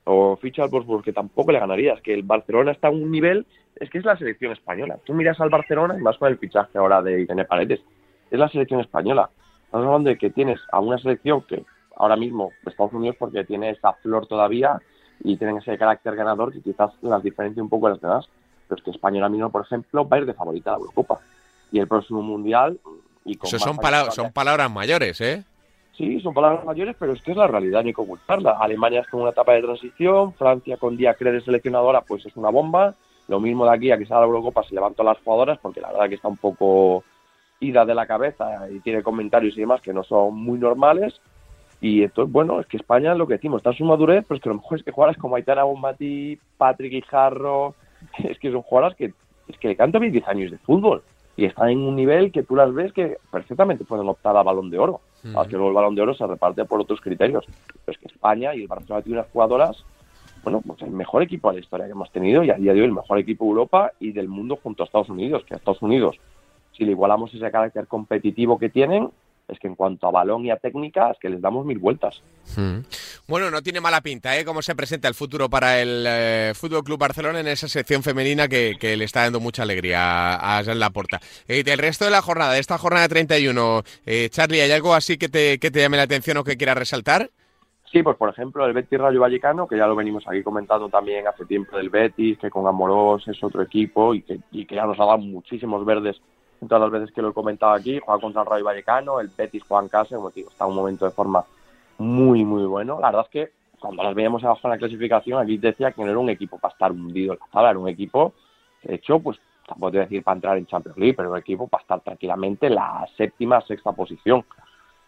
[0.04, 1.94] O ficha al Wolfsburg, que tampoco le ganaría.
[1.94, 4.98] Es que el Barcelona está a un nivel, es que es la selección española.
[5.04, 7.80] Tú miras al Barcelona y más con el fichaje ahora de Irene Paredes,
[8.30, 9.30] es la selección española.
[9.64, 11.64] Estamos hablando de que tienes a una selección que
[11.96, 14.80] ahora mismo Estados Unidos porque tiene esa flor todavía
[15.24, 18.28] y tienen ese carácter ganador que quizás las diferencia un poco de las demás.
[18.68, 20.78] Pero es que España ahora mismo, por ejemplo, va a ir de favorita a la
[20.80, 21.20] Eurocopa.
[21.72, 22.78] Y el próximo Mundial...
[23.24, 25.42] Y con Eso son, años pala- todavía- son palabras mayores, ¿eh?
[25.96, 28.52] Sí, son palabras mayores, pero es que es la realidad, ni que ocultarla.
[28.60, 32.50] Alemania está en una etapa de transición, Francia con Diacre de seleccionadora, pues es una
[32.50, 32.94] bomba.
[33.28, 35.90] Lo mismo de aquí a que sea la Eurocopa se levantó las jugadoras, porque la
[35.90, 37.02] verdad que está un poco
[37.58, 41.18] ida de la cabeza y tiene comentarios y demás que no son muy normales.
[41.80, 44.42] Y entonces, bueno, es que España, lo que decimos, está en su madurez, pero es
[44.42, 47.74] que lo mejor es que jugadoras como Aitana Bombati, Patrick Guijarro,
[48.18, 49.12] es que son jugadoras que,
[49.48, 51.02] es que le cantan 10 años de fútbol
[51.36, 54.70] y están en un nivel que tú las ves que perfectamente pueden optar a balón
[54.70, 55.00] de oro.
[55.22, 55.36] Mm.
[55.36, 57.44] Aunque luego el balón de oro se reparte por otros criterios.
[57.84, 59.84] Pero es que España y el Barcelona tiene unas jugadoras,
[60.42, 62.80] bueno, pues el mejor equipo de la historia que hemos tenido y a día de
[62.80, 65.58] hoy el mejor equipo de Europa y del mundo junto a Estados Unidos, que a
[65.58, 66.16] Estados Unidos,
[66.72, 69.10] si le igualamos ese carácter competitivo que tienen,
[69.48, 72.22] es que en cuanto a balón y a técnica, es que les damos mil vueltas.
[72.56, 72.78] Mm.
[73.28, 74.44] Bueno, no tiene mala pinta, ¿eh?
[74.44, 78.48] Cómo se presenta el futuro para el eh, Fútbol Club Barcelona en esa sección femenina
[78.48, 81.20] que, que le está dando mucha alegría a, a Jean Laporta.
[81.48, 85.16] Eh, del resto de la jornada, de esta jornada 31, eh, Charlie, ¿hay algo así
[85.16, 87.30] que te, que te llame la atención o que quieras resaltar?
[87.92, 91.26] Sí, pues por ejemplo el Betis Rayo Vallecano, que ya lo venimos aquí comentando también
[91.28, 94.86] hace tiempo del Betis, que con Amorós es otro equipo y que, y que ya
[94.86, 96.20] nos ha dado muchísimos verdes
[96.60, 99.62] todas las veces que lo he comentado aquí, juega contra el Rayo Vallecano, el Betis
[99.66, 101.44] juega en casa, como digo, está en un momento de forma
[101.98, 102.98] muy, muy bueno.
[103.00, 106.10] La verdad es que cuando las veíamos abajo en la clasificación, aquí decía que no
[106.10, 108.32] era un equipo para estar hundido en la tabla, era un equipo,
[108.82, 111.38] de hecho, pues tampoco te voy a decir para entrar en Champions League, pero un
[111.38, 114.44] equipo para estar tranquilamente en la séptima, sexta posición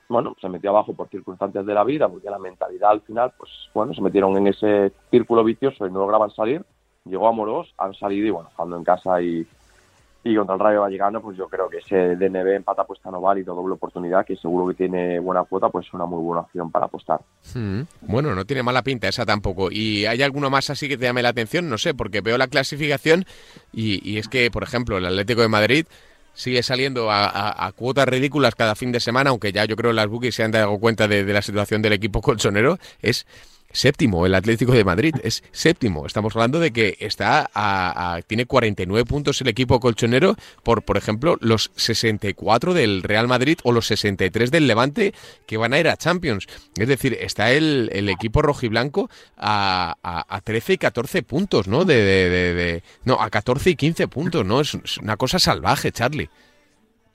[0.08, 3.50] bueno, se metió abajo por circunstancias de la vida, porque la mentalidad al final, pues
[3.74, 6.64] bueno, se metieron en ese círculo vicioso y no lograban salir.
[7.04, 9.46] Llegó Amorós, han salido y bueno, jugando en casa y,
[10.24, 13.54] y contra el Rayo Vallecano, pues yo creo que ese DNB empata apuesta no válido,
[13.54, 16.86] doble oportunidad, que seguro que tiene buena cuota, pues es una muy buena opción para
[16.86, 17.20] apostar.
[17.54, 17.82] Mm.
[18.02, 19.70] Bueno, no tiene mala pinta esa tampoco.
[19.70, 21.68] ¿Y hay alguno más así que te llame la atención?
[21.68, 23.24] No sé, porque veo la clasificación
[23.72, 25.86] y, es que, por ejemplo, el Atlético de Madrid
[26.34, 30.34] sigue saliendo a cuotas ridículas cada fin de semana, aunque ya yo creo las bookies
[30.34, 33.26] se han dado cuenta de, de la situación del equipo colchonero, es
[33.72, 36.06] séptimo el Atlético de Madrid, es séptimo.
[36.06, 40.96] Estamos hablando de que está a, a- tiene 49 puntos el equipo colchonero por, por
[40.96, 45.14] ejemplo, los 64 del Real Madrid o los 63 del Levante
[45.46, 46.46] que van a ir a Champions.
[46.76, 51.84] Es decir, está el, el equipo rojiblanco a, a, a 13 y 14 puntos, ¿no?
[51.84, 54.60] De, de- no, a 14 y 15 puntos, ¿no?
[54.60, 56.28] Es, es una cosa salvaje, Charlie.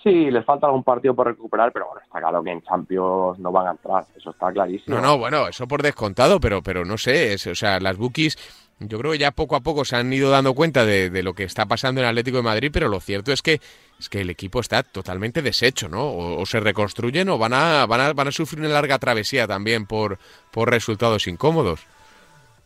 [0.04, 3.51] Sí, les falta algún partido por recuperar, pero bueno, está claro que en Champions no
[3.54, 4.97] van a entrar, eso está clarísimo.
[4.97, 8.38] No, no, bueno, eso por descontado, pero, pero no sé, es- o sea, las bookies,
[8.80, 11.34] yo creo que ya poco a poco se han ido dando cuenta de, de lo
[11.34, 13.62] que está pasando en Atlético de Madrid, pero lo cierto es que
[13.97, 16.01] es que el equipo está totalmente deshecho, ¿no?
[16.04, 19.47] O, o se reconstruyen o van a, van a van a sufrir una larga travesía
[19.47, 20.18] también por,
[20.51, 21.80] por resultados incómodos.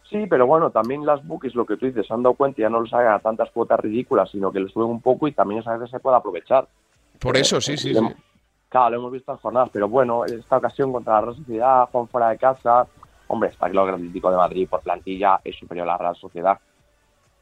[0.10, 2.64] Sí, pero bueno, también las bookies, lo que tú dices, se han dado cuenta y
[2.64, 5.34] ya no les hagan a tantas cuotas ridículas, sino que les suben un poco y
[5.34, 6.68] también esa veces se puede aprovechar.
[7.20, 8.16] Por eso, sí, sí, Lo sí.
[8.70, 11.90] Claro, lo hemos visto en jornadas, pero bueno, en esta ocasión contra la Real Sociedad,
[11.90, 12.86] Juan fuera de casa,
[13.28, 16.16] hombre, está claro que el Atlético de Madrid por plantilla es superior a la Real
[16.16, 16.60] Sociedad.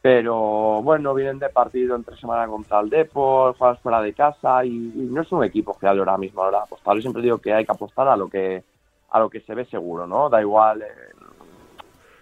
[0.02, 4.70] Pero bueno, vienen de partido entre semana contra el Depor, juegas fuera de casa y,
[4.70, 6.96] y no es un equipo fiable ahora mismo a la hora de apostar.
[6.96, 8.64] Yo siempre digo que hay que apostar a lo que
[9.10, 10.30] a lo que se ve seguro, ¿no?
[10.30, 11.16] Da igual, eh,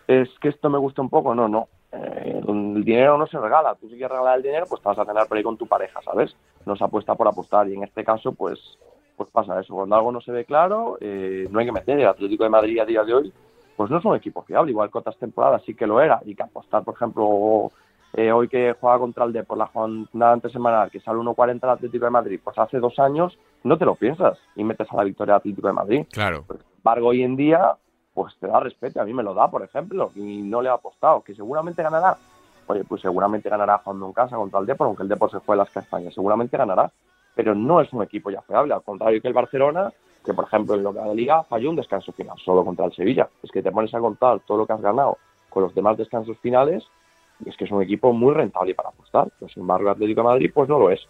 [0.07, 1.67] es que esto me gusta un poco, no, no.
[1.93, 3.75] Eh, el dinero no se regala.
[3.75, 5.67] Tú si quieres regalar el dinero, pues te vas a cenar por ahí con tu
[5.67, 6.35] pareja, ¿sabes?
[6.65, 7.69] No se apuesta por apostar.
[7.69, 8.59] Y en este caso, pues,
[9.15, 9.75] pues pasa eso.
[9.75, 11.99] Cuando algo no se ve claro, eh, no hay que meter.
[11.99, 13.33] El Atlético de Madrid a día de hoy,
[13.75, 14.71] pues no es un equipo fiable.
[14.71, 16.19] Igual que otras temporadas sí que lo era.
[16.25, 17.71] Y que apostar, por ejemplo,
[18.13, 21.69] eh, hoy que juega contra el Depor, la jornada antes semanal, que sale 1.40 el
[21.69, 25.03] Atlético de Madrid, pues hace dos años no te lo piensas y metes a la
[25.03, 26.05] victoria del Atlético de Madrid.
[26.11, 26.45] Claro.
[26.47, 27.75] Sin embargo, hoy en día,
[28.13, 30.73] pues te da respeto, a mí me lo da, por ejemplo, y no le ha
[30.73, 32.17] apostado, que seguramente ganará.
[32.67, 35.55] Oye, pues seguramente ganará jugando en casa contra el Depor, aunque el Depor se fue
[35.55, 36.91] a las castañas, seguramente ganará,
[37.35, 39.91] pero no es un equipo ya fiable, al contrario que el Barcelona,
[40.23, 42.93] que por ejemplo en lo que de liga falló un descanso final solo contra el
[42.93, 43.27] Sevilla.
[43.41, 45.17] Es que te pones a contar todo lo que has ganado
[45.49, 46.87] con los demás descansos finales,
[47.43, 50.21] y es que es un equipo muy rentable para apostar, pero sin embargo el Atlético
[50.21, 51.01] de Madrid pues no lo es.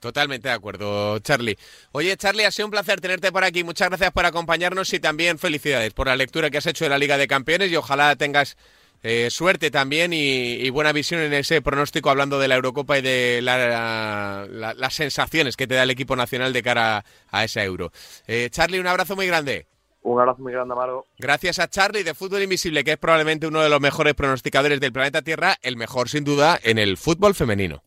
[0.00, 1.56] Totalmente de acuerdo, Charlie.
[1.92, 3.64] Oye, Charlie, ha sido un placer tenerte por aquí.
[3.64, 6.98] Muchas gracias por acompañarnos y también felicidades por la lectura que has hecho de la
[6.98, 8.56] Liga de Campeones y ojalá tengas
[9.02, 13.02] eh, suerte también y, y buena visión en ese pronóstico hablando de la Eurocopa y
[13.02, 17.62] de la- la- las sensaciones que te da el equipo nacional de cara a esa
[17.64, 17.90] Euro.
[18.26, 19.66] Eh, Charlie, un abrazo muy grande.
[20.02, 21.06] Un abrazo muy grande, Amaro.
[21.18, 24.92] Gracias a Charlie de Fútbol Invisible, que es probablemente uno de los mejores pronosticadores del
[24.92, 27.82] planeta Tierra, el mejor sin duda en el fútbol femenino.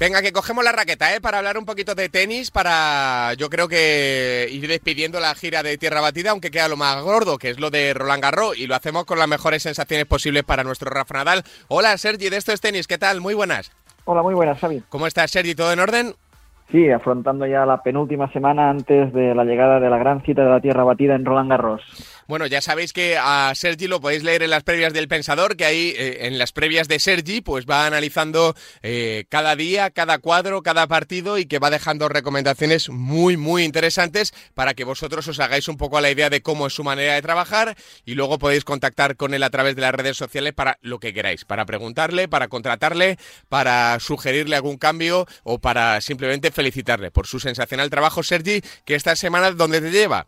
[0.00, 1.20] Venga, que cogemos la raqueta, ¿eh?
[1.20, 5.76] Para hablar un poquito de tenis, para yo creo que ir despidiendo la gira de
[5.76, 8.76] Tierra Batida, aunque queda lo más gordo, que es lo de Roland Garros, y lo
[8.76, 11.42] hacemos con las mejores sensaciones posibles para nuestro Rafa Nadal.
[11.66, 13.20] Hola, Sergi, de esto es tenis, ¿qué tal?
[13.20, 13.72] Muy buenas.
[14.04, 14.84] Hola, muy buenas, Xavi.
[14.88, 15.56] ¿Cómo estás, Sergi?
[15.56, 16.14] ¿Todo en orden?
[16.70, 20.50] Sí, afrontando ya la penúltima semana antes de la llegada de la gran cita de
[20.50, 21.82] la Tierra Batida en Roland Garros.
[22.26, 25.64] Bueno, ya sabéis que a Sergi lo podéis leer en las previas del Pensador, que
[25.64, 30.62] ahí eh, en las previas de Sergi pues va analizando eh, cada día, cada cuadro,
[30.62, 35.68] cada partido y que va dejando recomendaciones muy, muy interesantes para que vosotros os hagáis
[35.68, 38.66] un poco a la idea de cómo es su manera de trabajar y luego podéis
[38.66, 42.28] contactar con él a través de las redes sociales para lo que queráis, para preguntarle,
[42.28, 43.16] para contratarle,
[43.48, 49.14] para sugerirle algún cambio o para simplemente felicitarle por su sensacional trabajo, Sergi, que esta
[49.14, 50.26] semana, ¿dónde te lleva?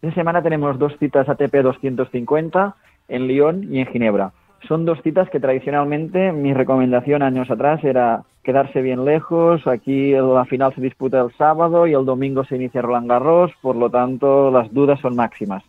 [0.00, 2.74] Esta semana tenemos dos citas ATP 250
[3.08, 4.32] en Lyon y en Ginebra.
[4.66, 9.66] Son dos citas que tradicionalmente mi recomendación años atrás era quedarse bien lejos.
[9.66, 13.76] Aquí la final se disputa el sábado y el domingo se inicia Roland Garros, por
[13.76, 15.62] lo tanto las dudas son máximas.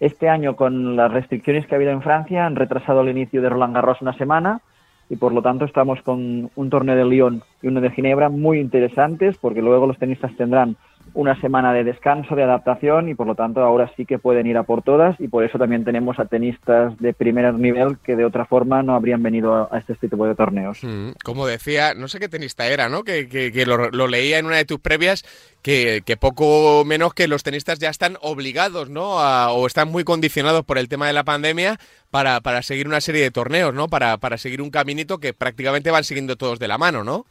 [0.00, 3.50] Este año con las restricciones que ha habido en Francia han retrasado el inicio de
[3.50, 4.62] Roland Garros una semana
[5.10, 8.60] y por lo tanto estamos con un torneo de Lyon y uno de Ginebra muy
[8.60, 10.76] interesantes porque luego los tenistas tendrán
[11.18, 14.56] una semana de descanso, de adaptación y por lo tanto ahora sí que pueden ir
[14.56, 18.24] a por todas y por eso también tenemos a tenistas de primer nivel que de
[18.24, 20.78] otra forma no habrían venido a este tipo de torneos.
[20.84, 23.02] Mm, como decía, no sé qué tenista era, ¿no?
[23.02, 25.24] Que, que- que lo, lo leía en una de tus previas,
[25.60, 29.18] que, que poco menos que los tenistas ya están obligados, ¿no?
[29.18, 31.78] A- o están muy condicionados por el tema de la pandemia
[32.12, 33.88] para, para seguir una serie de torneos, ¿no?
[33.88, 37.26] Para, para seguir un caminito que prácticamente van siguiendo todos de la mano, ¿no?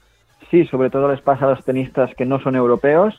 [0.52, 3.16] Sí, sobre todo les pasa a los tenistas que no son europeos,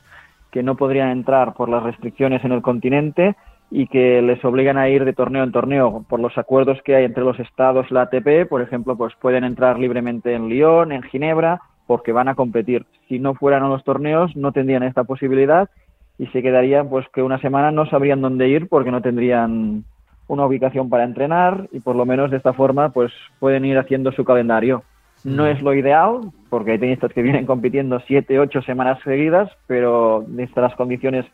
[0.51, 3.35] que no podrían entrar por las restricciones en el continente
[3.71, 7.05] y que les obligan a ir de torneo en torneo por los acuerdos que hay
[7.05, 11.61] entre los estados la ATP, por ejemplo, pues pueden entrar libremente en Lyon, en Ginebra,
[11.85, 12.85] porque van a competir.
[13.07, 15.69] Si no fueran a los torneos, no tendrían esta posibilidad
[16.17, 19.83] y se quedarían pues que una semana no sabrían dónde ir porque no tendrían
[20.27, 24.11] una ubicación para entrenar y por lo menos de esta forma pues pueden ir haciendo
[24.11, 24.83] su calendario.
[25.23, 30.23] No es lo ideal, porque hay tenistas que vienen compitiendo siete, ocho semanas seguidas, pero
[30.27, 31.25] desde las condiciones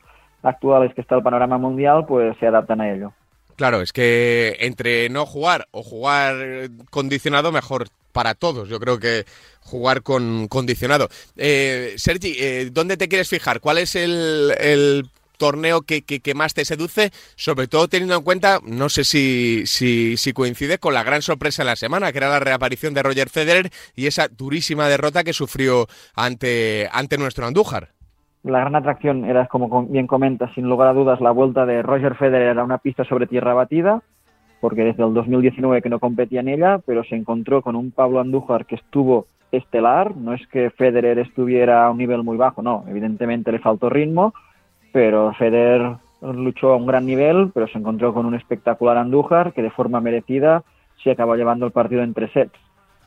[0.43, 3.13] actuales que está el panorama mundial, pues se adaptan a ello.
[3.55, 6.35] Claro, es que entre no jugar o jugar
[6.89, 8.69] condicionado, mejor para todos.
[8.69, 9.25] Yo creo que
[9.61, 11.09] jugar con condicionado.
[11.37, 13.59] Eh, Sergi, eh, ¿dónde te quieres fijar?
[13.59, 16.03] ¿Cuál es el, el torneo que,
[16.35, 17.11] más te seduce?
[17.35, 19.63] Sobre todo teniendo en cuenta, no sé si,
[20.33, 23.69] coincide con la gran sorpresa de la semana, que era la reaparición de Roger Federer
[23.95, 27.89] y esa durísima derrota que sufrió ante, nuestro Andújar.
[28.43, 31.81] La gran atracción era, como com- bien comentas, sin lugar a dudas, la vuelta de
[31.81, 34.03] Roger Federer a una pista sobre tierra batida,
[34.61, 38.19] porque desde el 2019 que no competía en ella, pero se encontró con un Pablo
[38.19, 40.15] Andújar que estuvo estelar.
[40.15, 44.33] No es que Federer estuviera a un nivel muy bajo, no, evidentemente le faltó ritmo,
[44.95, 49.61] pero Federer luchó a un gran nivel, pero se encontró con un espectacular Andújar que
[49.61, 50.63] de forma merecida
[51.03, 52.57] se acabó llevando el partido en tres sets.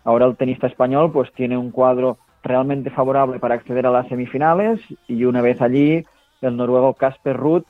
[0.05, 4.81] Ahora el tenista español pues tiene un cuadro realmente favorable para acceder a las semifinales
[5.09, 6.05] y una vez allí
[6.43, 7.63] el noruego Casper Ruud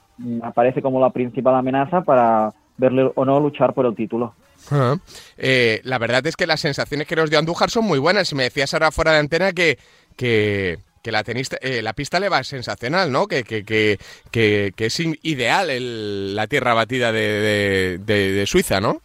[0.43, 4.35] aparece como la principal amenaza para verle o no luchar por el título.
[4.73, 4.97] Ah.
[5.37, 8.33] Eh, la verdad es que las sensaciones que nos dio Andújar son muy buenas.
[8.33, 9.79] Y me decías ahora fuera de antena que,
[10.16, 13.26] que, que la, tenista, eh, la pista le va sensacional, ¿no?
[13.26, 13.99] Que, que, que,
[14.30, 19.01] que, que es ideal el- la tierra batida de, de- de- de Suiza, ¿no?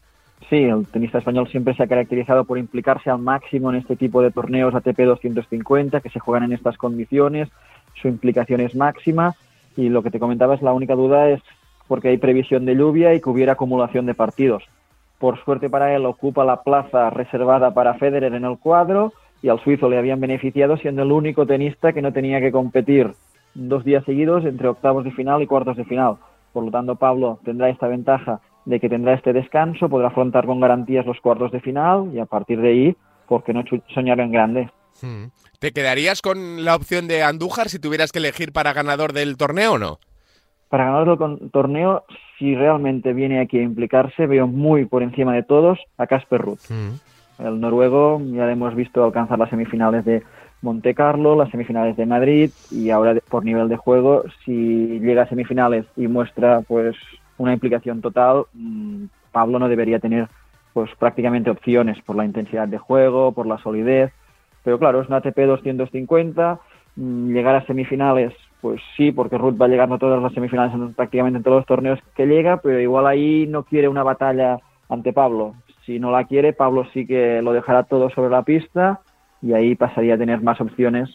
[0.49, 4.21] Sí, el tenista español siempre se ha caracterizado por implicarse al máximo en este tipo
[4.21, 7.49] de torneos ATP 250 que se juegan en estas condiciones.
[8.01, 9.35] Su implicación es máxima
[9.77, 11.41] y lo que te comentaba es la única duda es
[11.87, 14.63] porque hay previsión de lluvia y que hubiera acumulación de partidos.
[15.17, 19.13] Por suerte para él ocupa la plaza reservada para Federer en el cuadro
[19.43, 23.11] y al suizo le habían beneficiado siendo el único tenista que no tenía que competir
[23.53, 26.15] dos días seguidos entre octavos de final y cuartos de final.
[26.53, 30.59] Por lo tanto, Pablo tendrá esta ventaja de que tendrá este descanso, podrá afrontar con
[30.61, 32.95] garantías los cuartos de final y a partir de ahí,
[33.27, 33.63] ¿por qué no
[33.93, 34.69] soñar en grande?
[35.01, 35.25] Mm.
[35.59, 39.73] ¿Te quedarías con la opción de Andújar si tuvieras que elegir para ganador del torneo
[39.73, 39.99] o no?
[40.69, 42.03] Para ganar el con- torneo,
[42.39, 46.59] si realmente viene aquí a implicarse, veo muy por encima de todos a Casper Ruud.
[47.39, 50.23] El noruego ya le hemos visto alcanzar las semifinales de
[50.61, 55.27] Monte Carlo, las semifinales de Madrid y ahora por nivel de juego, si llega a
[55.27, 56.95] semifinales y muestra pues
[57.37, 60.29] una implicación total, mm, Pablo no debería tener
[60.73, 64.11] pues prácticamente opciones por la intensidad de juego, por la solidez.
[64.63, 66.59] Pero claro, es una ATP 250,
[66.95, 70.73] mm, llegar a semifinales, pues sí, porque Ruth va a llegar no todas las semifinales
[70.73, 74.59] en prácticamente en todos los torneos que llega, pero igual ahí no quiere una batalla
[74.89, 75.55] ante Pablo.
[75.85, 79.01] Si no la quiere, Pablo sí que lo dejará todo sobre la pista
[79.41, 81.09] y ahí pasaría a tener más opciones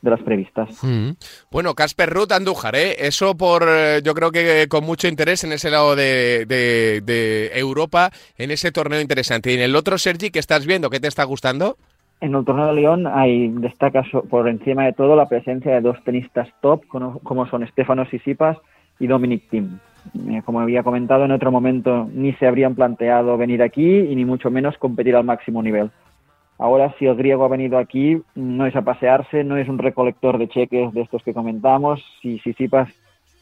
[0.00, 0.68] de las previstas.
[0.82, 1.10] Mm.
[1.50, 3.06] Bueno, Casper Ruth Andújar, ¿eh?
[3.06, 7.50] eso por eh, yo creo que con mucho interés en ese lado de, de- de
[7.58, 9.50] Europa, en ese torneo interesante.
[9.50, 10.90] Y en el otro, Sergi, que estás viendo?
[10.90, 11.78] ¿Qué te está gustando?
[12.20, 15.96] En el torneo de León hay, destaca por encima de todo la presencia de dos
[16.04, 18.56] tenistas top, como, son Stefanos Sisipas
[19.00, 19.78] y Dominic Thiem.
[20.12, 24.24] Eh, Como había comentado en otro momento, ni se habrían planteado venir aquí y ni
[24.24, 25.90] mucho menos competir al máximo nivel.
[26.58, 30.38] Ahora, si el griego ha venido aquí, no es a pasearse, no es un recolector
[30.38, 32.04] de cheques de estos que comentamos.
[32.22, 32.88] Si Sisipas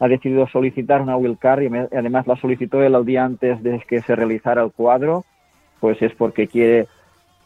[0.01, 3.81] ha decidido solicitar una wildcard y me- además la solicitó él el día antes de
[3.89, 5.25] que se realizara el cuadro,
[5.81, 6.87] pues es porque quiere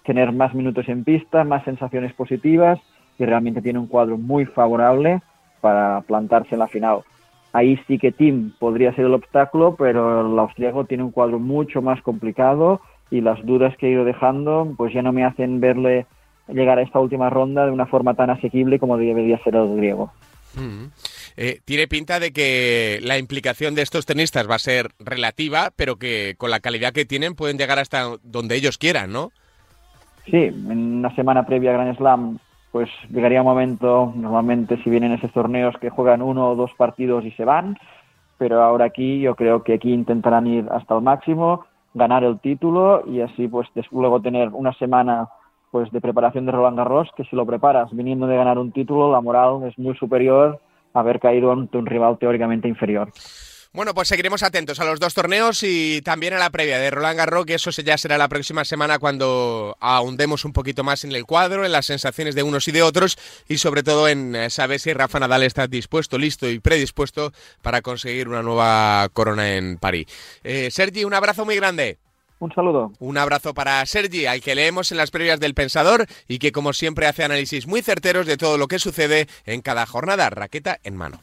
[0.05, 2.79] tener más minutos en pista, más sensaciones positivas
[3.19, 5.21] y realmente tiene un cuadro muy favorable
[5.61, 7.01] para plantarse en la final.
[7.57, 11.81] Ahí sí que Tim podría ser el obstáculo, pero el austriaco tiene un cuadro mucho
[11.81, 16.05] más complicado y las dudas que he ido dejando pues ya no me hacen verle
[16.49, 20.13] llegar a esta última ronda de una forma tan asequible como debería ser el griego.
[20.55, 20.89] Mm.
[21.39, 25.97] Eh, tiene pinta de que la implicación de estos tenistas va a ser relativa, pero
[25.97, 29.33] que con la calidad que tienen pueden llegar hasta donde ellos quieran, ¿no?
[30.27, 32.39] Sí, en una semana previa a Grand Slam,
[32.77, 37.25] pues llegaría un momento, normalmente si vienen esos torneos que juegan uno o dos partidos
[37.25, 37.79] y se van,
[38.37, 41.65] pero ahora aquí yo creo que aquí intentarán ir hasta el máximo,
[41.95, 45.27] ganar el título y así pues luego tener una semana
[45.71, 49.11] pues de preparación de Roland Garros, que si lo preparas viniendo de ganar un título,
[49.11, 50.61] la moral es muy superior
[50.93, 53.11] a haber caído ante un rival teóricamente inferior.
[53.77, 57.19] Bueno, pues seguiremos atentos a los dos torneos y también a la previa de Roland
[57.19, 61.13] Garros, que eso se- ya será la próxima semana cuando ahondemos un poquito más en
[61.13, 64.49] el cuadro, en las sensaciones de unos y de otros y sobre todo en eh,
[64.49, 69.77] saber si Rafa Nadal está dispuesto, listo y predispuesto para conseguir una nueva corona en
[69.77, 70.07] París.
[70.43, 71.99] Eh, Sergi, un abrazo muy grande.
[72.39, 72.93] Un saludo.
[72.99, 76.73] Un abrazo para Sergi, al que leemos en las previas del Pensador y que como
[76.73, 80.97] siempre hace análisis muy certeros de todo lo que sucede en cada jornada, raqueta en
[80.97, 81.21] mano.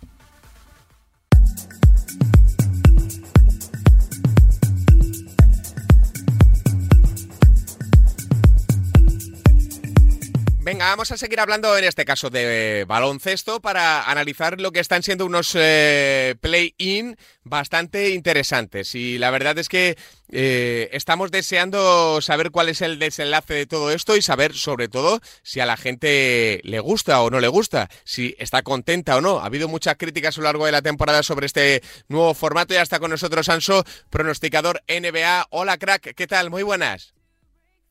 [10.64, 15.04] Venga, vamos a seguir hablando en este caso de baloncesto para analizar lo que están
[15.04, 18.96] siendo unos eh, play-in bastante interesantes.
[18.96, 19.98] Y la verdad es que
[20.32, 25.20] eh, estamos deseando saber cuál es el desenlace de todo esto y saber sobre todo
[25.42, 29.40] si a la gente le gusta o no le gusta, si está contenta o no.
[29.42, 32.78] Ha habido muchas críticas a lo largo de la temporada sobre este nuevo formato y
[32.78, 35.48] hasta con nosotros Anso, pronosticador NBA.
[35.50, 36.50] Hola crack, ¿qué tal?
[36.50, 37.14] Muy buenas.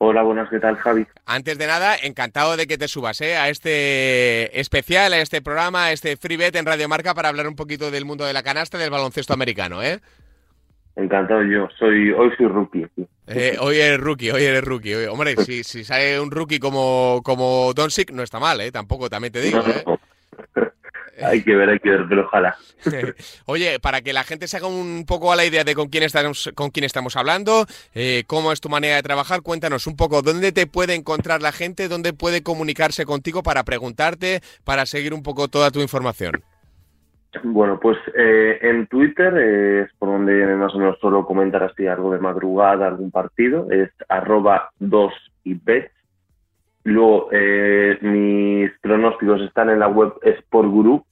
[0.05, 1.07] Hola, buenas, ¿qué tal, Javi?
[1.27, 3.37] Antes de nada, encantado de que te subas ¿eh?
[3.37, 7.47] a este especial, a este programa, a este free bet en Radio Marca para hablar
[7.47, 9.81] un poquito del mundo de la canasta y del baloncesto americano.
[9.81, 10.01] ¿eh?
[10.97, 11.69] Encantado yo.
[11.79, 12.85] Soy, hoy soy rookie.
[12.97, 13.07] sí.
[13.29, 14.93] Eh, hoy eres rookie, hoy eres rookie.
[14.93, 18.73] Hoy- hombre, si, si sale un rookie como, como Doncic, no está mal, ¿eh?
[18.73, 19.61] tampoco, también te digo.
[19.61, 19.85] ¿eh?
[21.25, 22.57] Hay que ver, hay que ver, pero ojalá.
[23.47, 26.05] Oye, para que la gente se haga un poco a la idea de con quién
[26.05, 30.23] estamos, con quién estamos hablando, eh, cómo es tu manera de trabajar, cuéntanos un poco
[30.23, 35.23] dónde te puede encontrar la gente, dónde puede comunicarse contigo para preguntarte, para seguir un
[35.23, 36.43] poco toda tu información.
[37.43, 41.87] Bueno, pues eh, en Twitter eh, es por donde más o menos suelo comentar así
[41.87, 45.13] algo de madrugada, algún partido, es arroba 2
[45.45, 45.61] y.
[46.85, 51.07] Luego eh, mis pronósticos están en la web Sport Guru,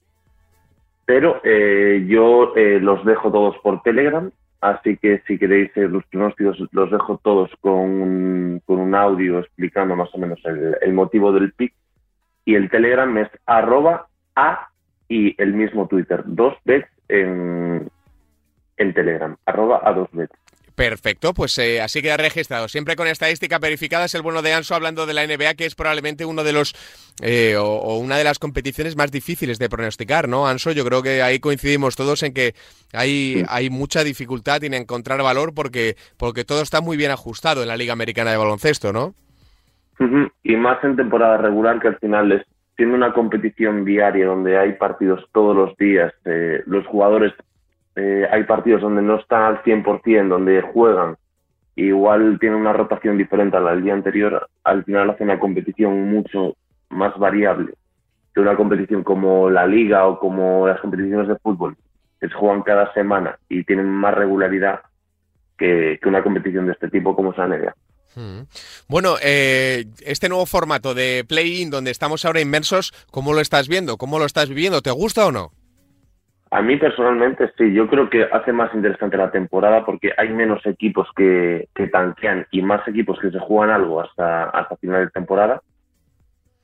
[1.11, 4.31] pero eh, yo eh, los dejo todos por Telegram,
[4.61, 9.39] así que si queréis eh, los pronósticos los dejo todos con un, con un audio
[9.39, 11.73] explicando más o menos el, motivo del pick.
[12.45, 14.07] Y el Telegram es arroba
[14.37, 14.69] a
[15.09, 17.89] y el mismo Twitter, dos bets en,
[18.77, 20.40] en Telegram, arroba a dos bets.
[20.75, 22.67] Perfecto, pues eh, así queda registrado.
[22.67, 25.75] Siempre con estadística verificada es el bueno de Anso hablando de la NBA, que es
[25.75, 26.73] probablemente uno de los
[27.21, 30.71] eh, o, una de las competiciones más difíciles de pronosticar, ¿no, Anso?
[30.71, 32.53] Yo creo que ahí coincidimos todos en que
[32.93, 37.67] hay, hay mucha dificultad en encontrar valor porque, porque todo está muy bien ajustado en
[37.67, 39.13] la Liga Americana de Baloncesto, ¿no?
[40.43, 42.41] Y más en temporada regular, que al final es
[42.89, 47.33] una competición diaria donde hay partidos todos los días, eh, los jugadores,
[47.95, 51.17] eh, hay partidos donde no están al 100%, donde juegan,
[51.75, 56.09] igual tienen una rotación diferente a la del día anterior, al final hace una competición
[56.11, 56.55] mucho
[56.89, 57.73] más variable
[58.33, 61.75] que una competición como la liga o como las competiciones de fútbol,
[62.19, 64.81] que se juegan cada semana y tienen más regularidad
[65.57, 67.75] que, una competición de este tipo como es la NBA.
[68.15, 68.41] Mm.
[68.87, 73.97] Bueno, eh, este nuevo formato de play-in donde estamos ahora inmersos, ¿cómo lo estás viendo?
[73.97, 74.81] ¿Cómo lo estás viviendo?
[74.81, 75.51] ¿Te gusta o no?
[76.53, 80.65] A mí personalmente sí, yo creo que hace más interesante la temporada porque hay menos
[80.65, 85.11] equipos que, que tanquean y más equipos que se juegan algo hasta, hasta final de
[85.11, 85.61] temporada.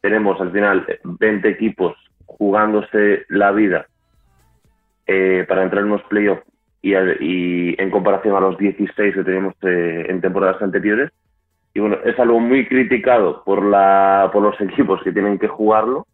[0.02, 3.88] tenemos al final 20 equipos jugándose la vida
[5.08, 6.44] eh, para entrar en unos playoffs
[6.82, 11.12] y, y en comparación a los 16 que teníamos eh, en temporadas anteriores.
[11.74, 16.06] Y bueno, es algo muy criticado por, la, por los equipos que tienen que jugarlo,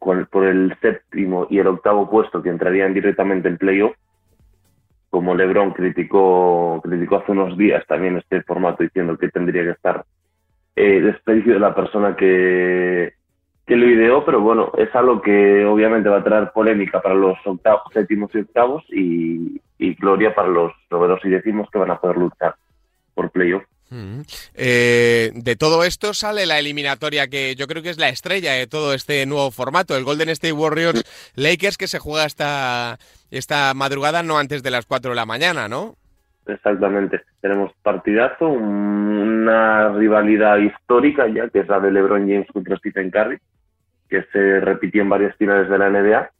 [0.00, 3.94] con- por el séptimo y el octavo puesto que entrarían directamente en playoff,
[5.10, 10.04] como LeBron criticó, criticó hace unos días también este formato diciendo que tendría que estar
[10.76, 13.12] eh, despedido de la persona que,
[13.64, 17.38] que lo ideó, pero bueno, es algo que obviamente va a traer polémica para los
[17.46, 22.00] octavos, séptimos y octavos y, y gloria para los novenos y décimos que van a
[22.00, 22.56] poder luchar
[23.14, 23.62] por playoff.
[23.94, 24.22] Mm.
[24.54, 28.66] Eh, de todo esto sale la eliminatoria que yo creo que es la estrella de
[28.66, 31.04] todo este nuevo formato, el Golden State Warriors
[31.36, 32.98] Lakers que se juega esta,
[33.30, 35.94] esta madrugada no antes de las 4 de la mañana, ¿no?
[36.48, 37.22] Exactamente.
[37.40, 43.10] Tenemos partidazo, un- una rivalidad histórica ya, que es la de LeBron James contra Stephen
[43.12, 43.38] Curry,
[44.10, 46.30] que se repitió en varias finales de la NBA.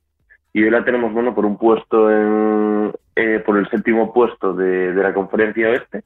[0.52, 4.92] Y hoy la tenemos, bueno, por un puesto en, eh, por el séptimo puesto de
[4.94, 6.02] la conferencia oeste,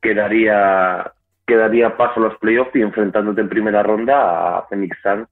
[0.00, 1.12] que daría,
[1.46, 5.28] que daría paso a los playoffs y enfrentándote en primera ronda a Phoenix Suns,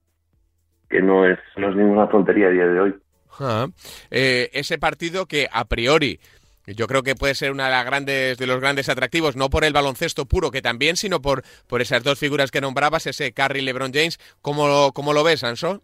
[0.89, 2.95] que no es, no es ninguna tontería a día de hoy.
[3.39, 3.67] Ah,
[4.09, 6.19] eh, ese partido que a priori
[6.65, 9.63] yo creo que puede ser una de las grandes de los grandes atractivos, no por
[9.63, 13.59] el baloncesto puro que también, sino por, por esas dos figuras que nombrabas, ese Curry
[13.59, 14.17] y LeBron James.
[14.41, 15.81] ¿Cómo, lo- cómo lo ves, Anso?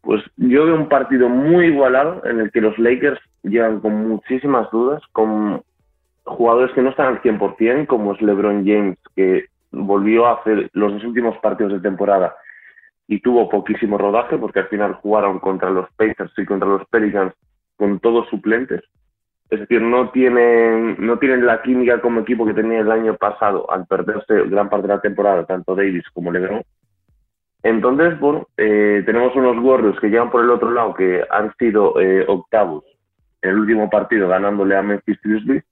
[0.00, 4.70] Pues yo veo un partido muy igualado en el que los Lakers llegan con muchísimas
[4.70, 5.62] dudas, con
[6.26, 10.92] jugadores que no están al 100%, como es LeBron James, que volvió a hacer los
[10.92, 12.34] dos últimos partidos de temporada
[13.08, 17.32] y tuvo poquísimo rodaje porque al final jugaron contra los Pacers y contra los Pelicans
[17.76, 18.82] con todos suplentes.
[19.48, 23.70] Es decir, no tienen, no tienen la química como equipo que tenía el año pasado
[23.70, 26.62] al perderse gran parte de la temporada, tanto Davis como LeBron.
[27.62, 32.00] Entonces, bueno, eh, tenemos unos Warriors que llegan por el otro lado, que han sido
[32.00, 32.84] eh, octavos
[33.42, 35.64] en el último partido ganándole a Memphis Grizzlies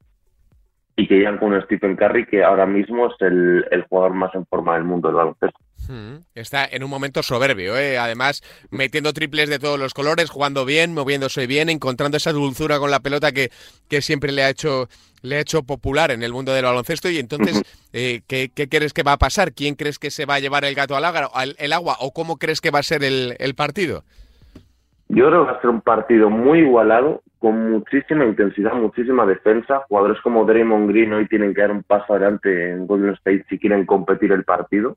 [0.96, 4.34] y que llegan con un Stephen Curry que ahora mismo es el, el jugador más
[4.34, 5.58] en forma del mundo del baloncesto.
[5.88, 7.98] Mm, Está en un momento soberbio, ¿eh?
[7.98, 12.90] además metiendo triples de todos los colores, jugando bien, moviéndose bien, encontrando esa dulzura con
[12.90, 13.50] la pelota que,
[13.88, 14.88] que siempre le ha hecho
[15.20, 17.08] le ha hecho popular en el mundo del baloncesto.
[17.10, 17.62] Y entonces,
[17.94, 19.52] eh, ¿qué, qué crees que va a pasar?
[19.54, 22.12] ¿Quién crees que se va a llevar el gato al agua, al- el agua o
[22.12, 24.04] cómo crees que va a ser el, el partido?
[25.08, 29.80] Yo creo que va a ser un partido muy igualado, con muchísima intensidad, muchísima defensa.
[29.86, 33.58] Jugadores como Draymond Green hoy tienen que dar un paso adelante en Golden State si
[33.58, 34.96] quieren competir el partido.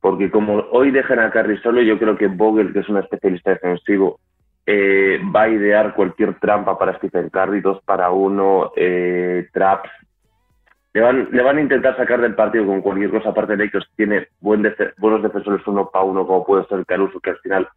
[0.00, 3.50] Porque como hoy dejan a Curry solo, yo creo que Vogel, que es un especialista
[3.50, 4.20] defensivo,
[4.64, 9.90] eh, va a idear cualquier trampa para Stephen Curry, dos para uno, eh, traps.
[10.94, 13.30] Le van, le van a intentar sacar del partido con cualquier cosa.
[13.30, 17.30] Aparte Lakers tiene buen defe- buenos defensores uno para uno, como puede ser Caruso, que
[17.30, 17.68] al final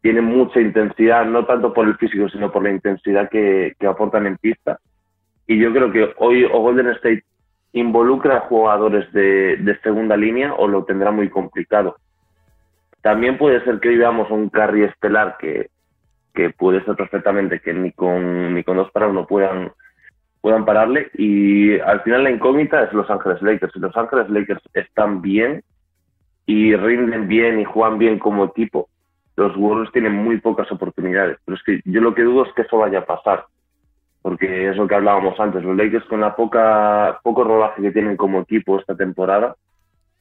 [0.00, 4.26] tiene mucha intensidad, no tanto por el físico, sino por la intensidad que, que aportan
[4.26, 4.78] en pista.
[5.46, 7.24] Y yo creo que hoy o Golden State
[7.72, 11.96] involucra a jugadores de, de segunda línea o lo tendrá muy complicado.
[13.02, 15.70] También puede ser que hoy veamos un carry estelar que,
[16.34, 19.72] que puede ser perfectamente que ni con, ni con dos para uno puedan,
[20.40, 21.10] puedan pararle.
[21.14, 23.74] Y al final la incógnita es Los Ángeles Lakers.
[23.76, 25.62] Los Ángeles Lakers están bien
[26.46, 28.88] y rinden bien y juegan bien como equipo,
[29.36, 31.38] los Warriors tienen muy pocas oportunidades.
[31.44, 33.46] Pero es que yo lo que dudo es que eso vaya a pasar.
[34.22, 35.64] Porque es lo que hablábamos antes.
[35.64, 39.56] Los Lakers con la poca, poco rodaje que tienen como equipo esta temporada,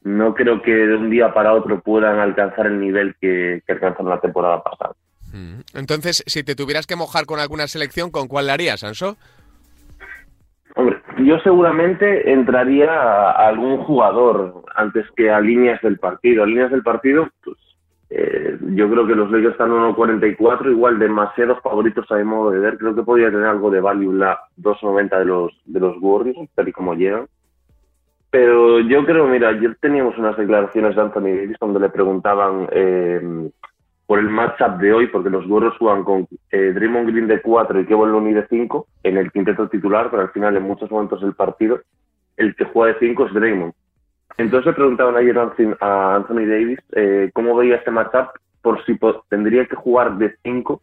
[0.03, 4.10] no creo que de un día para otro puedan alcanzar el nivel que, que alcanzaron
[4.10, 4.95] la temporada pasada.
[5.34, 5.60] Mm.
[5.74, 9.18] Entonces, si te tuvieras que mojar con alguna selección, ¿con cuál la harías, Anso?
[10.76, 16.43] Hombre, yo seguramente entraría a, a algún jugador antes que a líneas del partido.
[16.43, 17.57] A líneas del partido, pues
[18.10, 22.60] eh, yo creo que los Lakers están 1.44, igual demasiados favoritos a mi modo de
[22.60, 22.78] ver.
[22.78, 26.68] Creo que podría tener algo de value la 2.90 de los, de los Warriors, tal
[26.68, 27.28] y como llegan.
[28.32, 33.49] Pero yo creo, mira, ayer teníamos unas declaraciones de Anthony Davis donde le preguntaban eh,
[34.05, 37.80] por el matchup de hoy, porque los Warriors juegan con eh, Draymond Green de 4
[37.80, 41.22] y Kevin Looney de 5 en el quinteto titular, pero al final en muchos momentos
[41.22, 41.80] del partido
[42.38, 43.74] el que juega de 5 es Draymond.
[44.40, 48.30] Entonces le preguntaban ayer a Anthony- Davis eh, cómo veía este matchup
[48.62, 50.82] por si tendría que jugar de 5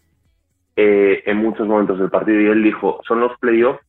[0.76, 2.38] eh, en muchos momentos del partido.
[2.38, 3.80] Y él dijo, son los playoffs,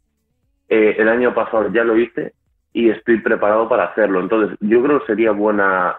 [0.70, 2.34] eh, el año pasado ya lo hice
[2.72, 4.22] y estoy preparado para hacerlo.
[4.22, 5.98] Entonces yo creo que sería buena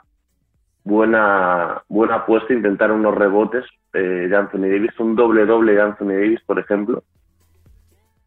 [0.85, 6.14] buena buena apuesta intentar unos rebotes eh, de Anthony Davis, un doble doble de Anthony
[6.14, 7.03] Davis, por ejemplo,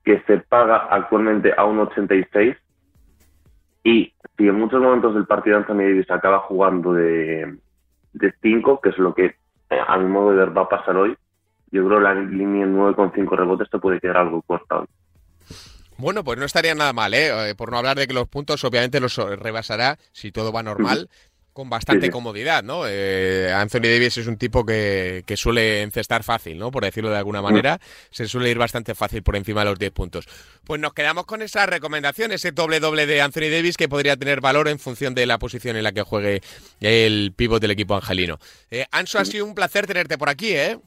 [0.04, 2.56] que se paga actualmente a 1.86
[3.84, 7.58] y si en muchos momentos del partido Anthony Davis acaba jugando de,
[8.14, 10.98] de 5, que es lo que eh, a mi modo de ver va a pasar
[10.98, 11.16] hoy.
[11.72, 14.88] Yo creo que la línea en 9,5 rebotes te puede quedar algo corta hoy.
[15.98, 17.52] Bueno, pues no estaría nada mal, ¿eh?
[17.52, 21.10] Eh, Por no hablar de que los puntos obviamente los rebasará si todo va normal.
[21.54, 22.12] Con bastante Sí, sí.
[22.12, 22.84] comodidad, ¿no?
[22.88, 26.72] Eh, Anthony Davis es un tipo que, que suele encestar fácil, ¿no?
[26.72, 27.78] Por decirlo de alguna manera,
[28.10, 30.26] se suele ir bastante fácil por encima de los 10 puntos.
[30.64, 34.40] Pues nos quedamos con esa recomendación, ese doble doble de Anthony Davis que podría tener
[34.40, 36.42] valor en función de la posición en la que juegue
[36.80, 38.40] el pívot del equipo angelino.
[38.70, 40.80] Eh, Anso, ha sido un placer tenerte por aquí, ¿eh?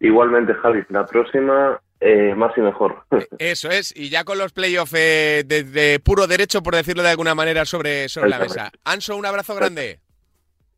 [0.00, 3.06] Igualmente, Javi, la próxima eh, más y mejor.
[3.38, 7.08] Eso es, y ya con los playoffs eh, de, de puro derecho, por decirlo de
[7.08, 8.70] alguna manera, sobre, sobre la mesa.
[8.84, 10.00] Anso, un abrazo grande.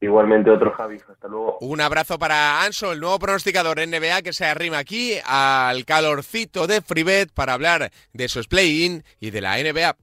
[0.01, 1.59] Igualmente otro Javi, hasta luego.
[1.63, 6.81] Un abrazo para Anso, el nuevo pronosticador NBA que se arrima aquí al calorcito de
[6.81, 9.97] Freebet para hablar de esos play-in y de la NBA.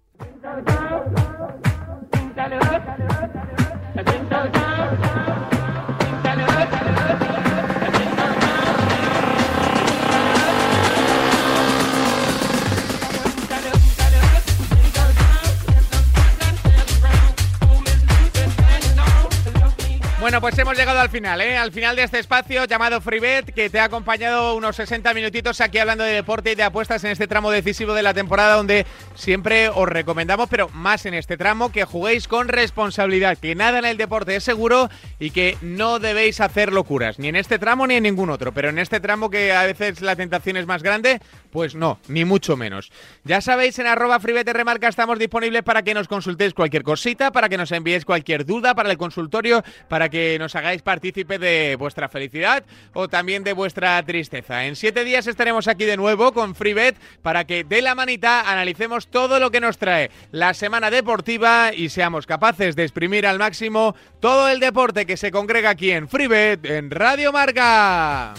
[20.23, 21.57] Bueno, pues hemos llegado al final, ¿eh?
[21.57, 25.79] Al final de este espacio llamado FreeBet, que te ha acompañado unos 60 minutitos aquí
[25.79, 29.67] hablando de deporte y de apuestas en este tramo decisivo de la temporada, donde siempre
[29.67, 33.97] os recomendamos, pero más en este tramo, que juguéis con responsabilidad, que nada en el
[33.97, 38.03] deporte es seguro y que no debéis hacer locuras, ni en este tramo ni en
[38.03, 41.19] ningún otro, pero en este tramo que a veces la tentación es más grande,
[41.51, 42.93] pues no, ni mucho menos.
[43.25, 47.49] Ya sabéis, en arroba FreeBet Remarca estamos disponibles para que nos consultéis cualquier cosita, para
[47.49, 52.07] que nos enviéis cualquier duda para el consultorio, para que nos hagáis partícipe de vuestra
[52.07, 54.65] felicidad o también de vuestra tristeza.
[54.65, 59.07] En siete días estaremos aquí de nuevo con FreeBet para que de la manita analicemos
[59.07, 63.95] todo lo que nos trae la semana deportiva y seamos capaces de exprimir al máximo
[64.19, 68.35] todo el deporte que se congrega aquí en FreeBet en Radio Marca.